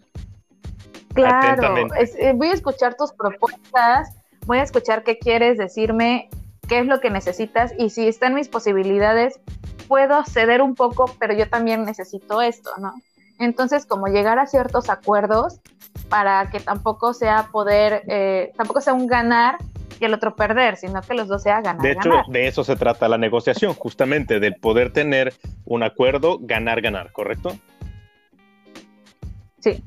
Claro, 1.23 1.89
eh, 1.97 2.33
voy 2.35 2.49
a 2.49 2.53
escuchar 2.53 2.97
tus 2.97 3.13
propuestas, 3.13 4.15
voy 4.47 4.59
a 4.59 4.63
escuchar 4.63 5.03
qué 5.03 5.19
quieres 5.19 5.59
decirme, 5.59 6.29
qué 6.69 6.81
es 6.81 6.87
lo 6.87 7.01
que 7.01 7.11
necesitas 7.11 7.73
y 7.79 7.91
si 7.91 8.09
están 8.09 8.35
mis 8.35 8.49
posibilidades, 8.49 9.41
puedo 9.89 10.25
ceder 10.25 10.63
un 10.63 10.75
poco, 10.75 11.11
pero 11.19 11.35
yo 11.35 11.49
también 11.49 11.85
necesito 11.85 12.43
esto, 12.43 12.71
¿no? 12.79 12.95
Entonces, 13.39 13.87
como 13.87 14.07
llegar 14.07 14.39
a 14.39 14.47
ciertos 14.47 14.89
acuerdos 14.89 15.61
para 16.09 16.49
que 16.51 16.61
tampoco 16.61 17.13
sea 17.13 17.49
poder, 17.53 18.03
eh, 18.09 18.53
tampoco 18.57 18.81
sea 18.81 18.95
un 18.95 19.07
ganar 19.07 19.59
y 20.01 20.05
el 20.05 20.15
otro 20.15 20.35
perder, 20.35 20.77
sino 20.77 21.01
que 21.03 21.15
los 21.15 21.29
dos 21.29 21.43
sea 21.43 21.61
ganar. 21.61 21.83
De 21.83 21.93
hecho, 21.93 22.11
de 22.29 22.47
eso 22.47 22.65
se 22.65 22.77
trata 22.77 23.09
la 23.09 23.19
negociación, 23.19 23.75
justamente, 23.75 24.41
del 24.41 24.55
poder 24.57 24.93
tener 24.93 25.35
un 25.65 25.83
acuerdo, 25.83 26.39
ganar, 26.41 26.81
ganar, 26.81 27.13
¿correcto? 27.13 27.57
Sí, 29.61 29.83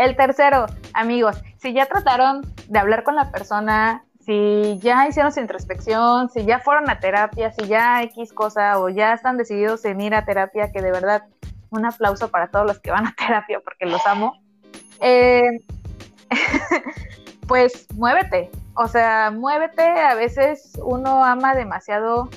el 0.00 0.16
tercero, 0.16 0.66
amigos, 0.94 1.42
si 1.58 1.74
ya 1.74 1.86
trataron 1.86 2.40
de 2.68 2.78
hablar 2.78 3.02
con 3.02 3.16
la 3.16 3.30
persona, 3.30 4.04
si 4.20 4.78
ya 4.80 5.06
hicieron 5.06 5.30
su 5.30 5.40
introspección, 5.40 6.30
si 6.30 6.44
ya 6.46 6.58
fueron 6.60 6.88
a 6.88 7.00
terapia, 7.00 7.52
si 7.52 7.66
ya 7.66 8.02
X 8.04 8.32
cosa 8.32 8.78
o 8.80 8.88
ya 8.88 9.12
están 9.12 9.36
decididos 9.36 9.84
en 9.84 10.00
ir 10.00 10.14
a 10.14 10.24
terapia, 10.24 10.72
que 10.72 10.80
de 10.80 10.90
verdad 10.90 11.24
un 11.68 11.84
aplauso 11.84 12.30
para 12.30 12.48
todos 12.48 12.66
los 12.66 12.78
que 12.80 12.90
van 12.90 13.06
a 13.06 13.14
terapia 13.18 13.60
porque 13.60 13.86
los 13.86 14.04
amo. 14.06 14.40
Eh, 15.00 15.60
pues 17.46 17.86
muévete, 17.94 18.50
o 18.74 18.88
sea, 18.88 19.30
muévete. 19.30 19.82
A 19.82 20.14
veces 20.14 20.72
uno 20.82 21.22
ama 21.22 21.54
demasiado 21.54 22.30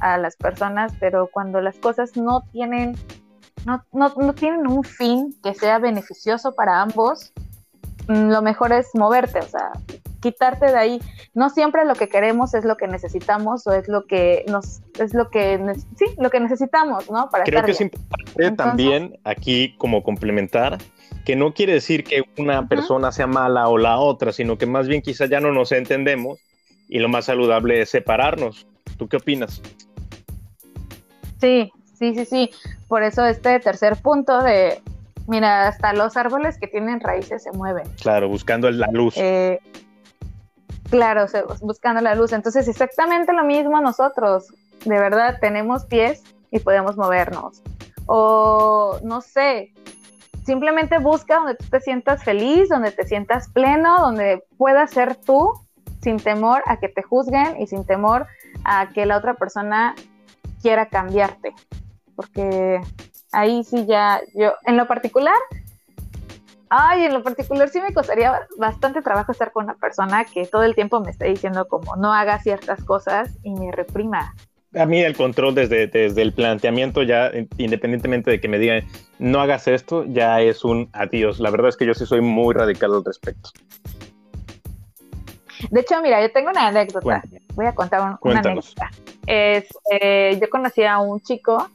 a 0.00 0.18
las 0.18 0.36
personas, 0.36 0.92
pero 0.98 1.28
cuando 1.32 1.60
las 1.60 1.76
cosas 1.78 2.16
no 2.16 2.42
tienen 2.50 2.96
no, 3.64 3.84
no, 3.92 4.12
no 4.16 4.34
tienen 4.34 4.66
un 4.66 4.84
fin 4.84 5.34
que 5.42 5.54
sea 5.54 5.78
beneficioso 5.78 6.54
para 6.54 6.80
ambos, 6.80 7.32
mm, 8.08 8.30
lo 8.30 8.42
mejor 8.42 8.72
es 8.72 8.88
moverte, 8.94 9.38
o 9.38 9.48
sea, 9.48 9.72
quitarte 10.20 10.66
de 10.66 10.76
ahí. 10.76 11.00
No 11.34 11.50
siempre 11.50 11.84
lo 11.84 11.94
que 11.94 12.08
queremos 12.08 12.54
es 12.54 12.64
lo 12.64 12.76
que 12.76 12.88
necesitamos 12.88 13.66
o 13.66 13.72
es 13.72 13.88
lo 13.88 14.06
que 14.06 14.44
nos 14.48 14.80
es 14.98 15.14
lo 15.14 15.30
que 15.30 15.60
sí, 15.96 16.06
lo 16.18 16.30
que 16.30 16.40
necesitamos, 16.40 17.10
¿no? 17.10 17.28
Para 17.30 17.44
Creo 17.44 17.62
que 17.62 17.72
es 17.72 17.80
importante 17.80 18.52
también 18.52 19.18
aquí 19.24 19.76
como 19.78 20.02
complementar 20.02 20.78
que 21.24 21.36
no 21.36 21.52
quiere 21.52 21.74
decir 21.74 22.04
que 22.04 22.22
una 22.38 22.68
persona 22.68 23.12
sea 23.12 23.26
mala 23.26 23.68
o 23.68 23.76
la 23.76 23.98
otra, 23.98 24.32
sino 24.32 24.56
que 24.56 24.64
más 24.64 24.88
bien 24.88 25.02
quizás 25.02 25.28
ya 25.28 25.40
no 25.40 25.52
nos 25.52 25.72
entendemos 25.72 26.40
y 26.88 27.00
lo 27.00 27.10
más 27.10 27.26
saludable 27.26 27.82
es 27.82 27.90
separarnos. 27.90 28.66
¿Tú 28.96 29.08
qué 29.08 29.18
opinas? 29.18 29.60
Sí, 31.38 31.70
Sí, 31.98 32.14
sí, 32.14 32.24
sí. 32.24 32.50
Por 32.86 33.02
eso 33.02 33.26
este 33.26 33.58
tercer 33.60 33.96
punto 33.96 34.40
de, 34.40 34.80
mira, 35.26 35.66
hasta 35.68 35.92
los 35.92 36.16
árboles 36.16 36.58
que 36.58 36.68
tienen 36.68 37.00
raíces 37.00 37.42
se 37.42 37.52
mueven. 37.52 37.88
Claro, 38.00 38.28
buscando 38.28 38.70
la 38.70 38.88
luz. 38.92 39.14
Eh, 39.16 39.58
claro, 40.90 41.26
buscando 41.60 42.00
la 42.00 42.14
luz. 42.14 42.32
Entonces, 42.32 42.68
exactamente 42.68 43.32
lo 43.32 43.44
mismo 43.44 43.80
nosotros. 43.80 44.46
De 44.84 44.98
verdad, 44.98 45.38
tenemos 45.40 45.84
pies 45.86 46.22
y 46.50 46.60
podemos 46.60 46.96
movernos. 46.96 47.62
O, 48.06 48.98
no 49.02 49.20
sé, 49.20 49.72
simplemente 50.46 50.98
busca 50.98 51.36
donde 51.36 51.56
tú 51.56 51.66
te 51.68 51.80
sientas 51.80 52.22
feliz, 52.22 52.68
donde 52.68 52.92
te 52.92 53.06
sientas 53.06 53.48
pleno, 53.50 53.98
donde 53.98 54.44
puedas 54.56 54.92
ser 54.92 55.16
tú 55.16 55.52
sin 56.00 56.18
temor 56.18 56.62
a 56.66 56.78
que 56.78 56.88
te 56.88 57.02
juzguen 57.02 57.60
y 57.60 57.66
sin 57.66 57.84
temor 57.84 58.26
a 58.64 58.88
que 58.90 59.04
la 59.04 59.16
otra 59.16 59.34
persona 59.34 59.94
quiera 60.62 60.86
cambiarte 60.86 61.54
porque 62.18 62.80
ahí 63.30 63.62
sí 63.62 63.86
ya, 63.86 64.20
yo, 64.34 64.54
en 64.66 64.76
lo 64.76 64.88
particular, 64.88 65.36
ay, 66.68 67.04
en 67.04 67.14
lo 67.14 67.22
particular 67.22 67.68
sí 67.68 67.80
me 67.80 67.94
costaría 67.94 68.40
bastante 68.58 69.02
trabajo 69.02 69.30
estar 69.30 69.52
con 69.52 69.66
una 69.66 69.74
persona 69.74 70.24
que 70.24 70.44
todo 70.44 70.64
el 70.64 70.74
tiempo 70.74 70.98
me 70.98 71.12
está 71.12 71.26
diciendo 71.26 71.68
como 71.68 71.94
no 71.94 72.12
haga 72.12 72.40
ciertas 72.40 72.82
cosas 72.82 73.38
y 73.44 73.54
me 73.54 73.70
reprima. 73.70 74.34
A 74.74 74.84
mí 74.84 75.00
el 75.00 75.16
control 75.16 75.54
desde, 75.54 75.86
desde 75.86 76.20
el 76.20 76.32
planteamiento 76.32 77.04
ya, 77.04 77.30
independientemente 77.56 78.32
de 78.32 78.40
que 78.40 78.48
me 78.48 78.58
digan 78.58 78.82
no 79.20 79.40
hagas 79.40 79.68
esto, 79.68 80.04
ya 80.04 80.40
es 80.40 80.64
un 80.64 80.90
adiós. 80.92 81.38
La 81.38 81.50
verdad 81.50 81.68
es 81.68 81.76
que 81.76 81.86
yo 81.86 81.94
sí 81.94 82.04
soy 82.04 82.20
muy 82.20 82.52
radical 82.52 82.94
al 82.94 83.04
respecto. 83.04 83.50
De 85.70 85.80
hecho, 85.80 86.02
mira, 86.02 86.20
yo 86.20 86.32
tengo 86.32 86.50
una 86.50 86.66
anécdota. 86.66 87.22
Voy 87.54 87.66
a 87.66 87.74
contar 87.76 88.18
una 88.20 88.40
anécdota. 88.40 88.90
Es, 89.24 89.68
eh, 90.00 90.36
yo 90.40 90.50
conocí 90.50 90.82
a 90.82 90.98
un 90.98 91.20
chico 91.20 91.70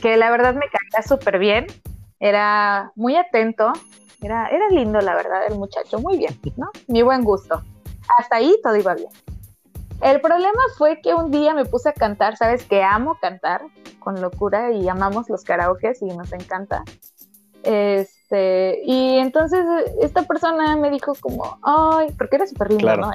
que 0.00 0.16
la 0.16 0.30
verdad 0.30 0.54
me 0.54 0.66
caía 0.66 1.06
súper 1.06 1.38
bien, 1.38 1.66
era 2.20 2.92
muy 2.94 3.16
atento, 3.16 3.72
era, 4.20 4.48
era 4.48 4.68
lindo 4.68 5.00
la 5.00 5.14
verdad 5.14 5.46
el 5.48 5.56
muchacho, 5.56 5.98
muy 5.98 6.16
bien, 6.16 6.38
¿no? 6.56 6.70
Mi 6.86 7.02
buen 7.02 7.24
gusto. 7.24 7.62
Hasta 8.18 8.36
ahí 8.36 8.56
todo 8.62 8.76
iba 8.76 8.94
bien. 8.94 9.10
El 10.00 10.20
problema 10.20 10.60
fue 10.76 11.00
que 11.00 11.14
un 11.14 11.30
día 11.30 11.54
me 11.54 11.64
puse 11.64 11.88
a 11.88 11.92
cantar, 11.92 12.36
sabes 12.36 12.64
que 12.64 12.82
amo 12.82 13.18
cantar 13.20 13.62
con 13.98 14.20
locura 14.20 14.72
y 14.72 14.88
amamos 14.88 15.28
los 15.28 15.42
karaokes 15.42 16.02
y 16.02 16.06
nos 16.06 16.32
encanta. 16.32 16.84
Este, 17.64 18.80
y 18.84 19.18
entonces 19.18 19.64
esta 20.00 20.22
persona 20.22 20.76
me 20.76 20.90
dijo 20.90 21.14
como, 21.20 21.58
ay, 21.62 22.12
porque 22.16 22.36
era 22.36 22.46
súper 22.46 22.70
lindo, 22.70 22.96
¿no? 22.96 23.10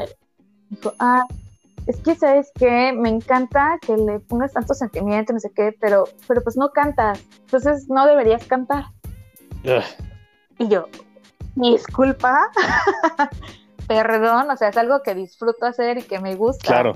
dijo, 0.70 0.94
ah, 1.00 1.24
es 1.88 1.98
que 2.02 2.16
sabes 2.16 2.52
que 2.56 2.94
me 2.94 3.10
encanta 3.10 3.78
que 3.86 3.98
le 3.98 4.20
pongas 4.20 4.54
tanto 4.54 4.74
sentimiento, 4.74 5.34
no 5.34 5.40
sé 5.40 5.52
qué, 5.54 5.76
pero, 5.80 6.06
pero 6.28 6.42
pues 6.42 6.56
no 6.56 6.70
cantas, 6.70 7.24
entonces 7.42 7.90
no 7.90 8.06
deberías 8.06 8.46
cantar. 8.46 8.86
Y 10.60 10.68
yo, 10.68 10.88
disculpa, 11.56 12.50
perdón, 13.88 14.50
o 14.50 14.58
sea, 14.58 14.70
es 14.70 14.78
algo 14.78 15.02
que 15.02 15.16
disfruto 15.16 15.66
hacer 15.66 15.98
y 15.98 16.04
que 16.04 16.20
me 16.20 16.36
gusta. 16.36 16.68
Claro. 16.68 16.94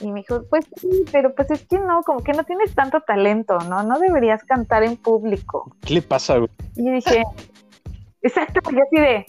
Y 0.00 0.12
me 0.12 0.20
dijo, 0.20 0.44
pues 0.48 0.64
sí, 0.76 1.04
pero 1.10 1.34
pues 1.34 1.50
es 1.50 1.66
que 1.66 1.78
no, 1.78 2.02
como 2.02 2.22
que 2.22 2.32
no 2.32 2.44
tienes 2.44 2.72
tanto 2.72 3.00
talento, 3.00 3.58
¿no? 3.68 3.82
No 3.82 3.98
deberías 3.98 4.44
cantar 4.44 4.84
en 4.84 4.96
público. 4.96 5.74
¿Qué 5.84 5.94
le 5.94 6.02
pasa, 6.02 6.36
güey? 6.36 6.50
Y 6.76 6.84
yo 6.84 6.92
dije, 6.92 7.24
exacto, 8.22 8.60
yo 8.70 8.82
así 8.84 8.96
de, 8.96 9.26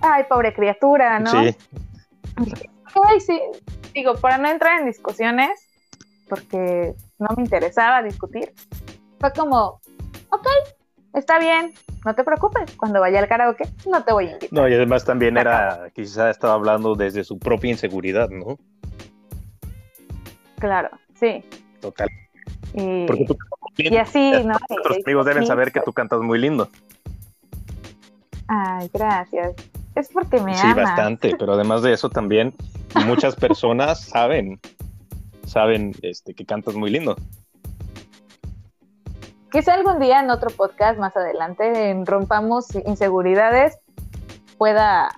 ay, 0.00 0.24
pobre 0.28 0.52
criatura, 0.52 1.20
¿no? 1.20 1.30
Sí. 1.30 1.56
Ay, 3.06 3.20
sí, 3.20 3.40
digo, 4.00 4.14
para 4.14 4.38
no 4.38 4.48
entrar 4.48 4.80
en 4.80 4.86
discusiones, 4.86 5.50
porque 6.28 6.94
no 7.18 7.28
me 7.36 7.42
interesaba 7.42 8.02
discutir, 8.02 8.52
fue 9.18 9.32
como, 9.32 9.80
ok, 10.30 10.46
está 11.12 11.38
bien, 11.38 11.74
no 12.06 12.14
te 12.14 12.24
preocupes, 12.24 12.74
cuando 12.76 13.00
vaya 13.00 13.18
al 13.18 13.28
karaoke 13.28 13.64
no 13.90 14.02
te 14.02 14.12
voy 14.12 14.28
a 14.28 14.30
invitar. 14.32 14.52
No, 14.52 14.68
y 14.68 14.74
además 14.74 15.04
también 15.04 15.36
era, 15.36 15.90
quizá 15.94 16.30
estaba 16.30 16.54
hablando 16.54 16.94
desde 16.94 17.24
su 17.24 17.38
propia 17.38 17.70
inseguridad, 17.70 18.30
¿no? 18.30 18.58
Claro, 20.58 20.90
sí. 21.18 21.44
Total. 21.80 22.08
Y, 22.72 23.06
Porque 23.06 23.24
tú 23.26 23.36
y 23.76 23.96
así, 23.96 24.44
¿no? 24.44 24.54
Y- 24.68 25.02
amigos 25.04 25.26
deben 25.26 25.46
saber 25.46 25.72
que 25.72 25.80
tú 25.80 25.92
cantas 25.92 26.20
muy 26.20 26.38
lindo. 26.38 26.68
Ay, 28.48 28.90
gracias. 28.92 29.54
Es 29.94 30.08
porque 30.12 30.40
me 30.40 30.54
Sí, 30.54 30.62
amas. 30.66 30.76
bastante, 30.76 31.34
pero 31.38 31.54
además 31.54 31.82
de 31.82 31.92
eso 31.92 32.08
también 32.10 32.54
muchas 33.06 33.34
personas 33.36 34.00
saben, 34.08 34.60
saben 35.46 35.92
este, 36.02 36.34
que 36.34 36.44
cantas 36.44 36.74
muy 36.74 36.90
lindo. 36.90 37.16
Quizá 39.52 39.74
algún 39.74 39.98
día 39.98 40.20
en 40.20 40.30
otro 40.30 40.50
podcast 40.50 40.98
más 40.98 41.16
adelante, 41.16 41.90
en 41.90 42.06
Rompamos 42.06 42.68
Inseguridades, 42.86 43.78
pueda, 44.58 45.10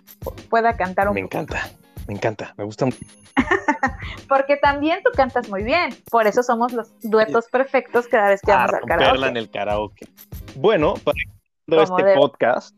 pueda 0.49 0.75
cantar 0.77 1.09
un 1.09 1.15
Me 1.15 1.23
poco. 1.23 1.37
encanta, 1.39 1.69
me 2.09 2.15
encanta, 2.15 2.55
me 2.57 2.65
gusta 2.65 2.87
mucho. 2.87 2.99
Porque 4.29 4.57
también 4.57 5.01
tú 5.05 5.11
cantas 5.15 5.51
muy 5.51 5.63
bien. 5.63 5.95
Por 6.11 6.27
eso 6.27 6.43
somos 6.43 6.73
los 6.73 6.91
duetos 7.03 7.47
perfectos 7.51 8.07
cada 8.09 8.31
vez 8.31 8.41
que 8.41 8.53
a 8.53 8.57
vamos 8.57 8.73
al 8.73 8.81
romperla 8.81 9.05
karaoke. 9.07 9.29
en 9.29 9.37
el 9.37 9.51
karaoke. 9.51 10.09
Bueno, 10.57 10.95
para 11.05 11.83
este 11.83 12.03
debe. 12.03 12.15
podcast, 12.15 12.75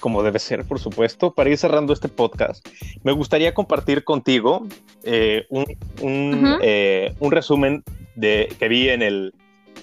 como 0.00 0.22
debe 0.22 0.38
ser, 0.38 0.64
por 0.64 0.78
supuesto, 0.78 1.32
para 1.32 1.50
ir 1.50 1.58
cerrando 1.58 1.92
este 1.92 2.08
podcast, 2.08 2.66
me 3.02 3.12
gustaría 3.12 3.54
compartir 3.54 4.04
contigo 4.04 4.66
eh, 5.02 5.46
un, 5.50 5.66
un, 6.00 6.58
eh, 6.62 7.14
un 7.18 7.32
resumen 7.32 7.82
de, 8.14 8.54
que 8.58 8.68
vi 8.68 8.88
en 8.88 9.02
el, 9.02 9.34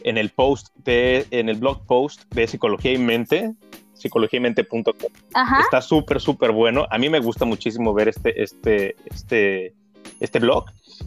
en 0.03 0.17
el 0.17 0.29
post 0.29 0.75
de, 0.83 1.25
en 1.31 1.49
el 1.49 1.57
blog 1.57 1.85
post 1.85 2.23
de 2.33 2.47
Psicología 2.47 2.93
y 2.93 2.97
Mente, 2.97 3.53
psicologiaymente.com. 3.93 4.93
Ajá. 5.33 5.61
Está 5.61 5.81
súper, 5.81 6.19
súper 6.19 6.51
bueno. 6.51 6.85
A 6.89 6.97
mí 6.97 7.09
me 7.09 7.19
gusta 7.19 7.45
muchísimo 7.45 7.93
ver 7.93 8.09
este, 8.09 8.41
este, 8.41 8.95
este, 9.05 9.73
este 10.19 10.39
blog. 10.39 10.65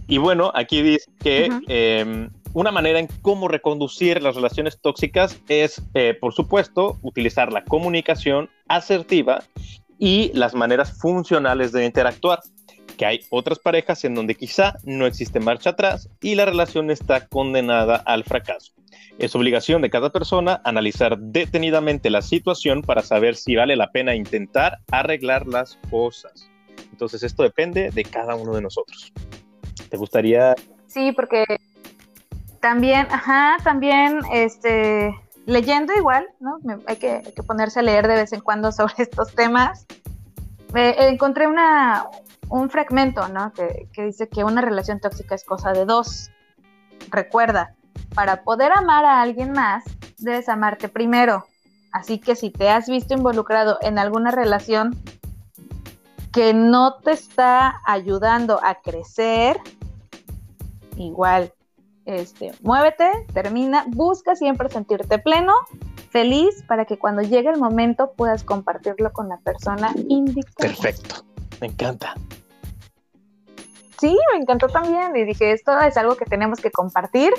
Y 0.08 0.18
bueno, 0.18 0.50
aquí 0.54 0.82
dice 0.82 1.10
que 1.22 1.50
eh, 1.68 2.28
una 2.56 2.72
manera 2.72 2.98
en 2.98 3.08
cómo 3.20 3.48
reconducir 3.48 4.22
las 4.22 4.34
relaciones 4.34 4.80
tóxicas 4.80 5.38
es, 5.46 5.82
eh, 5.92 6.16
por 6.18 6.32
supuesto, 6.32 6.96
utilizar 7.02 7.52
la 7.52 7.62
comunicación 7.62 8.48
asertiva 8.66 9.42
y 9.98 10.30
las 10.32 10.54
maneras 10.54 10.98
funcionales 10.98 11.70
de 11.72 11.84
interactuar. 11.84 12.40
Que 12.96 13.04
hay 13.04 13.20
otras 13.28 13.58
parejas 13.58 14.02
en 14.06 14.14
donde 14.14 14.36
quizá 14.36 14.78
no 14.84 15.04
existe 15.04 15.38
marcha 15.38 15.70
atrás 15.70 16.08
y 16.22 16.34
la 16.34 16.46
relación 16.46 16.90
está 16.90 17.28
condenada 17.28 17.96
al 17.96 18.24
fracaso. 18.24 18.72
Es 19.18 19.34
obligación 19.34 19.82
de 19.82 19.90
cada 19.90 20.10
persona 20.10 20.62
analizar 20.64 21.18
detenidamente 21.18 22.08
la 22.08 22.22
situación 22.22 22.80
para 22.80 23.02
saber 23.02 23.36
si 23.36 23.54
vale 23.54 23.76
la 23.76 23.92
pena 23.92 24.14
intentar 24.14 24.78
arreglar 24.90 25.46
las 25.46 25.78
cosas. 25.90 26.48
Entonces 26.90 27.22
esto 27.22 27.42
depende 27.42 27.90
de 27.90 28.04
cada 28.04 28.34
uno 28.34 28.54
de 28.54 28.62
nosotros. 28.62 29.12
¿Te 29.90 29.98
gustaría? 29.98 30.54
Sí, 30.86 31.12
porque 31.12 31.44
también, 32.60 33.06
ajá, 33.10 33.56
también, 33.62 34.20
este, 34.32 35.14
leyendo 35.46 35.94
igual, 35.94 36.26
¿no? 36.40 36.58
Hay, 36.86 36.96
que, 36.96 37.22
hay 37.24 37.32
que 37.32 37.42
ponerse 37.42 37.80
a 37.80 37.82
leer 37.82 38.08
de 38.08 38.14
vez 38.14 38.32
en 38.32 38.40
cuando 38.40 38.72
sobre 38.72 38.94
estos 38.98 39.34
temas. 39.34 39.86
Eh, 40.74 40.94
encontré 40.98 41.46
una, 41.46 42.06
un 42.48 42.68
fragmento, 42.70 43.28
¿no? 43.28 43.52
Que, 43.52 43.88
que 43.92 44.04
dice 44.04 44.28
que 44.28 44.44
una 44.44 44.60
relación 44.60 45.00
tóxica 45.00 45.34
es 45.34 45.44
cosa 45.44 45.72
de 45.72 45.84
dos. 45.84 46.30
Recuerda, 47.10 47.74
para 48.14 48.42
poder 48.42 48.72
amar 48.72 49.04
a 49.04 49.22
alguien 49.22 49.52
más, 49.52 49.84
debes 50.18 50.48
amarte 50.48 50.88
primero. 50.88 51.46
Así 51.92 52.18
que 52.18 52.36
si 52.36 52.50
te 52.50 52.68
has 52.68 52.88
visto 52.88 53.14
involucrado 53.14 53.78
en 53.80 53.98
alguna 53.98 54.30
relación 54.30 55.00
que 56.32 56.52
no 56.52 56.96
te 56.96 57.12
está 57.12 57.80
ayudando 57.86 58.60
a 58.62 58.74
crecer, 58.82 59.58
igual, 60.96 61.54
este, 62.06 62.52
muévete, 62.62 63.10
termina, 63.34 63.84
busca 63.88 64.34
siempre 64.36 64.68
sentirte 64.70 65.18
pleno, 65.18 65.52
feliz, 66.10 66.62
para 66.66 66.84
que 66.84 66.98
cuando 66.98 67.22
llegue 67.22 67.50
el 67.50 67.58
momento 67.58 68.12
puedas 68.16 68.42
compartirlo 68.44 69.12
con 69.12 69.28
la 69.28 69.36
persona 69.38 69.92
indicada. 70.08 70.54
Perfecto. 70.56 71.24
Me 71.60 71.66
encanta. 71.68 72.14
Sí, 73.98 74.16
me 74.32 74.40
encantó 74.42 74.68
también 74.68 75.16
y 75.16 75.24
dije, 75.24 75.52
esto 75.52 75.78
es 75.80 75.96
algo 75.96 76.16
que 76.16 76.26
tenemos 76.26 76.60
que 76.60 76.70
compartir 76.70 77.32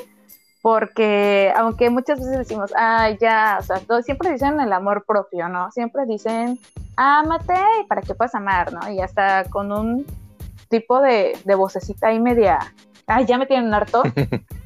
porque 0.61 1.53
aunque 1.55 1.89
muchas 1.89 2.19
veces 2.19 2.39
decimos, 2.39 2.73
ah, 2.75 3.09
ya, 3.21 3.57
o 3.59 3.63
sea, 3.63 3.79
todo- 3.79 4.01
siempre 4.01 4.31
dicen 4.31 4.59
el 4.59 4.73
amor 4.73 5.05
propio, 5.05 5.47
¿no? 5.49 5.71
Siempre 5.71 6.05
dicen, 6.07 6.59
ámate 6.95 7.53
para 7.87 8.01
que 8.01 8.15
puedas 8.15 8.35
amar, 8.35 8.73
¿no? 8.73 8.91
Y 8.91 8.99
hasta 8.99 9.45
con 9.45 9.71
un 9.71 10.05
tipo 10.67 10.99
de, 10.99 11.37
de 11.45 11.55
vocecita 11.55 12.07
ahí 12.07 12.19
media, 12.19 12.59
ay, 13.05 13.25
ya 13.25 13.37
me 13.37 13.45
tienen 13.45 13.73
harto. 13.73 14.03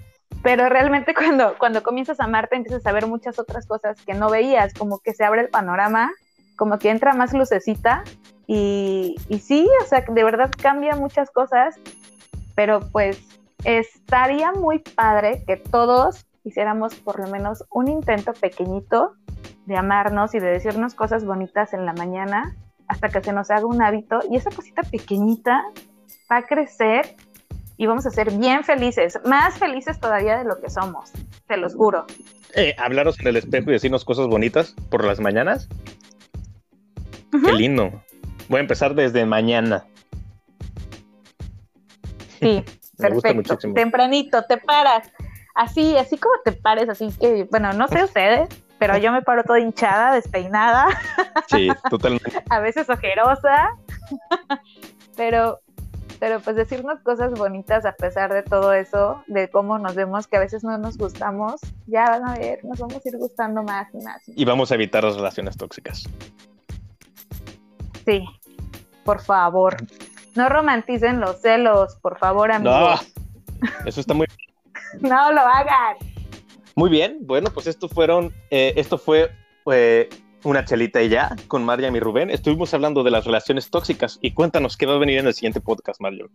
Pero 0.43 0.69
realmente 0.69 1.13
cuando, 1.15 1.58
cuando 1.58 1.84
comienzas 1.84 2.19
a 2.19 2.25
amarte 2.25 2.56
empiezas 2.56 2.86
a 2.86 2.91
ver 2.91 3.08
muchas 3.08 3.39
otras 3.39 3.65
cosas 3.65 4.01
que 4.06 4.13
no 4.13 4.30
veías, 4.30 4.73
como 4.73 4.99
que 4.99 5.13
se 5.13 5.23
abre 5.23 5.41
el 5.41 5.49
panorama, 5.49 6.12
como 6.56 6.77
que 6.80 6.89
entra 6.89 7.13
más 7.13 7.34
lucecita 7.34 8.04
y, 8.47 9.15
y 9.30 9.39
sí, 9.39 9.67
o 9.84 9.86
sea, 9.86 10.04
de 10.08 10.23
verdad 10.23 10.51
cambia 10.62 10.95
muchas 10.95 11.32
cosas, 11.32 11.80
pero 12.56 12.82
pues 12.91 13.19
estaría 13.63 14.51
muy 14.51 14.80
padre 14.80 15.43
que 15.45 15.58
todos 15.58 16.25
hiciéramos 16.43 16.95
por 16.95 17.19
lo 17.19 17.27
menos 17.27 17.63
un 17.69 17.88
intento 17.88 18.34
pequeñito 18.34 19.13
de 19.65 19.77
amarnos 19.77 20.34
y 20.34 20.39
de 20.39 20.47
decirnos 20.47 20.95
cosas 20.95 21.23
bonitas 21.23 21.73
en 21.73 21.86
la 21.86 21.93
mañana 21.93 22.56
hasta 22.88 23.10
que 23.10 23.21
se 23.21 23.32
nos 23.32 23.51
haga 23.51 23.65
un 23.65 23.82
hábito 23.82 24.19
y 24.30 24.36
esa 24.36 24.49
cosita 24.49 24.82
pequeñita 24.84 25.63
va 26.30 26.38
a 26.38 26.43
crecer 26.43 27.15
y 27.82 27.88
vamos 27.88 28.06
a 28.06 28.12
ser 28.12 28.30
bien 28.30 28.63
felices, 28.63 29.20
más 29.26 29.58
felices 29.58 30.00
todavía 30.00 30.38
de 30.38 30.44
lo 30.44 30.62
que 30.62 30.70
somos, 30.70 31.12
te 31.48 31.58
los 31.58 31.74
juro. 31.74 32.06
Eh, 32.54 32.76
hablaros 32.78 33.20
en 33.20 33.26
el 33.26 33.38
espejo 33.38 33.72
y 33.72 33.74
decirnos 33.74 34.06
cosas 34.06 34.28
bonitas 34.28 34.76
por 34.91 35.04
las 35.04 35.20
mañanas. 35.20 35.67
Qué 37.32 37.54
lindo. 37.54 38.04
Voy 38.50 38.60
a 38.60 38.62
empezar 38.62 38.94
desde 38.94 39.26
mañana. 39.26 39.84
Sí, 42.39 42.63
perfecto. 43.00 43.58
Tempranito, 43.74 44.44
te 44.44 44.58
paras. 44.58 45.12
Así, 45.56 45.98
así 45.98 46.20
como 46.20 46.36
te 46.46 46.52
pares, 46.52 46.88
así 46.88 47.10
que, 47.20 47.48
bueno, 47.50 47.74
no 47.74 47.88
sé 47.88 48.04
ustedes, 48.04 48.48
pero 48.78 48.96
yo 48.98 49.12
me 49.12 49.24
paro 49.24 49.44
toda 49.44 49.60
hinchada, 49.60 50.13
despeinada, 50.13 50.86
Sí, 51.48 51.67
totalmente. 51.89 52.44
a 52.48 52.60
veces 52.60 52.88
ojerosa, 52.91 53.76
pero, 55.17 55.62
pero 56.21 56.39
pues 56.39 56.55
decirnos 56.55 56.99
cosas 56.99 57.31
bonitas 57.31 57.84
a 57.84 57.93
pesar 57.93 58.31
de 58.31 58.43
todo 58.43 58.73
eso, 58.73 59.23
de 59.25 59.49
cómo 59.49 59.79
nos 59.79 59.95
vemos, 59.95 60.27
que 60.27 60.38
a 60.38 60.39
veces 60.39 60.63
no 60.63 60.77
nos 60.77 60.95
gustamos, 60.99 61.60
ya 61.88 62.12
van 62.12 62.29
a 62.29 62.36
ver, 62.38 62.63
nos 62.63 62.77
vamos 62.77 63.03
a 63.03 63.10
ir 63.10 63.17
gustando 63.17 63.63
más 63.63 63.88
y 63.91 63.97
más. 63.97 64.21
Y 64.27 64.45
vamos 64.45 64.71
a 64.71 64.75
evitar 64.75 65.03
las 65.03 65.15
relaciones 65.15 65.57
tóxicas. 65.57 66.03
Sí, 68.05 68.23
por 69.03 69.19
favor. 69.23 69.77
No 70.36 70.47
romanticen 70.47 71.19
los 71.19 71.41
celos, 71.41 71.95
por 71.95 72.19
favor, 72.19 72.49
No, 72.62 72.71
amigos. 72.71 73.13
eso 73.88 73.99
está 73.99 74.13
muy 74.13 74.27
No, 75.01 75.31
lo 75.31 75.41
hagan. 75.41 75.97
Muy 76.75 76.91
bien, 76.91 77.17
bueno, 77.21 77.49
pues 77.51 77.65
esto 77.65 77.89
fueron, 77.89 78.31
eh, 78.51 78.73
esto 78.75 78.99
fue 78.99 79.31
eh, 79.71 80.07
una 80.43 80.65
chelita 80.65 81.01
y 81.01 81.10
ya 81.10 81.36
con 81.47 81.63
Mariam 81.63 81.95
y 81.95 81.99
Rubén. 81.99 82.30
Estuvimos 82.30 82.73
hablando 82.73 83.04
de 83.04 83.12
las 83.12 83.25
relaciones 83.25 83.69
tóxicas 83.69 84.17
y 84.21 84.34
cuéntanos 84.34 84.77
qué 84.77 84.86
va 84.86 84.95
a 84.95 84.97
venir 84.97 85.19
en 85.19 85.27
el 85.27 85.34
siguiente 85.34 85.62
podcast, 85.62 86.01
Mario. 86.01 86.30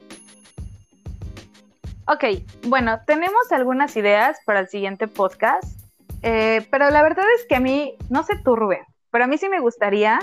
Ok, 2.08 2.24
bueno, 2.68 3.00
tenemos 3.06 3.50
algunas 3.50 3.96
ideas 3.96 4.38
para 4.46 4.60
el 4.60 4.68
siguiente 4.68 5.08
podcast, 5.08 5.80
eh, 6.22 6.66
pero 6.70 6.90
la 6.90 7.02
verdad 7.02 7.24
es 7.36 7.46
que 7.48 7.56
a 7.56 7.60
mí, 7.60 7.94
no 8.10 8.22
sé 8.22 8.34
tú, 8.44 8.54
Rubén, 8.54 8.84
pero 9.10 9.24
a 9.24 9.26
mí 9.26 9.38
sí 9.38 9.48
me 9.48 9.58
gustaría 9.58 10.20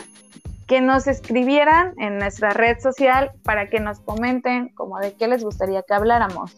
que 0.66 0.80
nos 0.80 1.08
escribieran 1.08 1.94
en 1.98 2.20
nuestra 2.20 2.52
red 2.52 2.80
social 2.80 3.32
para 3.44 3.70
que 3.70 3.82
nos 3.82 4.00
comenten 4.00 4.70
como 4.70 4.98
de 5.00 5.14
qué 5.14 5.28
les 5.28 5.44
gustaría 5.44 5.84
que 5.84 5.94
habláramos. 5.94 6.58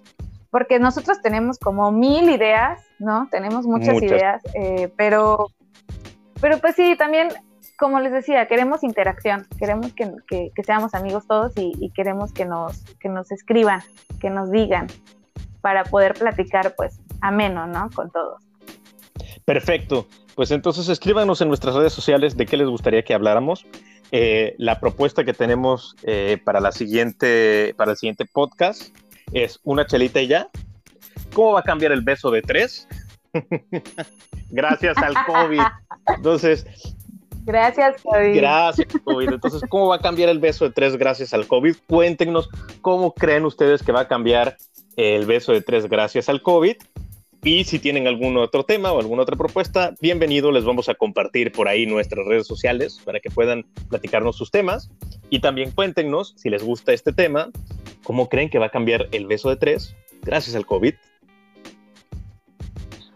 Porque 0.52 0.80
nosotros 0.80 1.22
tenemos 1.22 1.58
como 1.58 1.92
mil 1.92 2.30
ideas, 2.30 2.80
¿no? 3.00 3.28
Tenemos 3.32 3.66
muchas, 3.66 3.96
Muchas. 3.96 4.12
ideas, 4.12 4.42
eh, 4.54 4.94
pero, 4.96 5.48
pero 6.42 6.60
pues 6.60 6.76
sí, 6.76 6.96
también, 6.98 7.30
como 7.78 8.00
les 8.00 8.12
decía, 8.12 8.48
queremos 8.48 8.84
interacción, 8.84 9.48
queremos 9.60 9.94
que, 9.94 10.12
que- 10.28 10.52
seamos 10.64 10.94
amigos 10.94 11.26
todos 11.28 11.54
y, 11.58 11.72
y 11.80 11.90
queremos 11.92 12.32
que 12.34 12.46
nos, 12.46 12.82
que 13.00 13.10
nos 13.10 13.32
escriban, 13.32 13.82
que 14.20 14.30
nos 14.30 14.52
digan, 14.52 14.88
para 15.62 15.84
poder 15.84 16.14
platicar, 16.14 16.76
pues, 16.76 17.00
ameno, 17.22 17.66
¿no? 17.68 17.90
Con 17.96 18.12
todos. 18.12 18.42
Perfecto, 19.46 20.08
pues 20.36 20.52
entonces 20.52 20.90
escríbanos 20.90 21.42
en 21.42 21.48
nuestras 21.48 21.76
redes 21.76 21.94
sociales 21.94 22.36
de 22.38 22.46
qué 22.46 22.58
les 22.58 22.68
gustaría 22.68 23.04
que 23.04 23.14
habláramos. 23.14 23.66
eh, 24.12 24.54
la 24.60 24.80
propuesta 24.80 25.24
que 25.24 25.34
tenemos 25.34 25.96
eh, 26.04 26.38
para, 26.46 26.60
la 26.60 26.72
siguiente, 26.72 27.74
para 27.78 27.92
el 27.92 27.98
siguiente 27.98 28.26
podcast 28.26 28.96
es 29.34 29.60
una 29.64 29.86
chelita 29.88 30.22
y 30.22 30.28
ya. 30.28 30.48
¿Cómo 31.34 31.54
va 31.54 31.62
a 31.62 31.64
cambiar 31.64 31.92
el 31.92 32.02
beso 32.02 32.30
de 32.32 32.42
tres? 32.44 32.88
Gracias 34.50 34.98
al 34.98 35.14
COVID. 35.26 35.62
Entonces, 36.16 36.66
Gracias, 37.46 38.02
COVID. 38.02 38.36
Gracias, 38.36 38.88
COVID. 39.04 39.30
Entonces, 39.30 39.62
¿cómo 39.70 39.88
va 39.90 39.98
a 39.98 40.00
cambiar 40.00 40.30
el 40.30 40.40
beso 40.40 40.66
de 40.66 40.72
tres 40.72 40.98
gracias 40.98 41.32
al 41.34 41.46
COVID? 41.46 41.76
Cuéntenos 41.88 42.50
cómo 42.82 43.14
creen 43.14 43.46
ustedes 43.46 43.84
que 43.84 43.92
va 43.92 44.02
a 44.02 44.08
cambiar 44.08 44.58
el 44.96 45.28
beso 45.28 45.52
de 45.52 45.62
tres 45.62 45.88
gracias 45.88 46.28
al 46.28 46.42
COVID. 46.42 46.76
Y 47.44 47.64
si 47.66 47.78
tienen 47.78 48.08
algún 48.08 48.36
otro 48.38 48.64
tema 48.64 48.92
o 48.92 49.00
alguna 49.00 49.22
otra 49.22 49.36
propuesta, 49.36 49.94
bienvenido, 50.02 50.52
les 50.52 50.64
vamos 50.64 50.90
a 50.90 50.96
compartir 50.96 51.52
por 51.52 51.68
ahí 51.68 51.86
nuestras 51.86 52.26
redes 52.26 52.48
sociales 52.48 53.00
para 53.06 53.20
que 53.20 53.30
puedan 53.30 53.64
platicarnos 53.90 54.36
sus 54.36 54.50
temas. 54.50 54.90
Y 55.30 55.40
también 55.42 55.70
cuéntenos, 55.70 56.34
si 56.38 56.50
les 56.50 56.64
gusta 56.64 56.94
este 56.94 57.14
tema, 57.14 57.52
cómo 58.04 58.28
creen 58.30 58.50
que 58.50 58.58
va 58.58 58.66
a 58.66 58.72
cambiar 58.72 59.08
el 59.12 59.28
beso 59.28 59.50
de 59.50 59.58
tres 59.58 59.96
gracias 60.24 60.56
al 60.56 60.66
COVID 60.66 60.96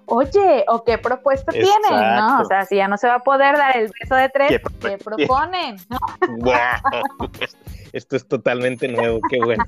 oye, 0.09 0.65
o 0.67 0.83
qué 0.83 0.97
propuesta 0.97 1.51
tienen, 1.51 2.15
¿no? 2.15 2.41
O 2.41 2.45
sea, 2.45 2.65
si 2.65 2.77
ya 2.77 2.87
no 2.87 2.97
se 2.97 3.07
va 3.07 3.15
a 3.15 3.19
poder 3.19 3.57
dar 3.57 3.77
el 3.77 3.91
beso 3.99 4.15
de 4.15 4.29
tres, 4.29 4.61
¿qué, 4.81 4.97
proponen? 4.97 5.77
Esto 7.93 8.15
es 8.15 8.27
totalmente 8.27 8.87
nuevo, 8.87 9.19
qué 9.29 9.39
bueno, 9.43 9.63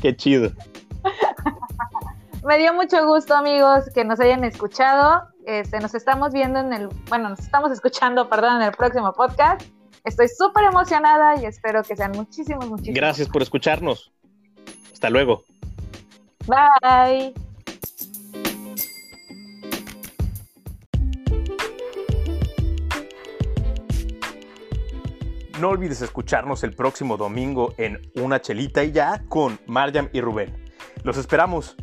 qué 0.00 0.14
chido. 0.14 0.50
Me 2.44 2.58
dio 2.58 2.72
mucho 2.72 3.04
gusto, 3.06 3.34
amigos, 3.34 3.84
que 3.94 4.04
nos 4.04 4.18
hayan 4.20 4.44
escuchado. 4.44 5.28
Este, 5.46 5.78
nos 5.80 5.94
estamos 5.94 6.32
viendo 6.32 6.60
en 6.60 6.72
el, 6.72 6.88
bueno, 7.08 7.28
nos 7.28 7.40
estamos 7.40 7.70
escuchando, 7.70 8.28
perdón, 8.28 8.56
en 8.56 8.62
el 8.62 8.72
próximo 8.72 9.12
podcast. 9.12 9.62
Estoy 10.04 10.28
súper 10.28 10.64
emocionada 10.64 11.40
y 11.40 11.44
espero 11.44 11.82
que 11.82 11.96
sean 11.96 12.12
muchísimos, 12.12 12.66
muchísimos. 12.66 12.96
Gracias 12.96 13.28
por 13.28 13.42
escucharnos. 13.42 14.10
Hasta 14.92 15.10
luego. 15.10 15.44
Bye. 16.46 17.34
No 25.60 25.68
olvides 25.68 26.00
escucharnos 26.00 26.64
el 26.64 26.72
próximo 26.72 27.18
domingo 27.18 27.74
en 27.76 28.00
Una 28.14 28.40
Chelita 28.40 28.82
y 28.82 28.92
ya 28.92 29.22
con 29.28 29.60
Marjam 29.66 30.08
y 30.14 30.22
Rubén. 30.22 30.54
Los 31.04 31.18
esperamos. 31.18 31.76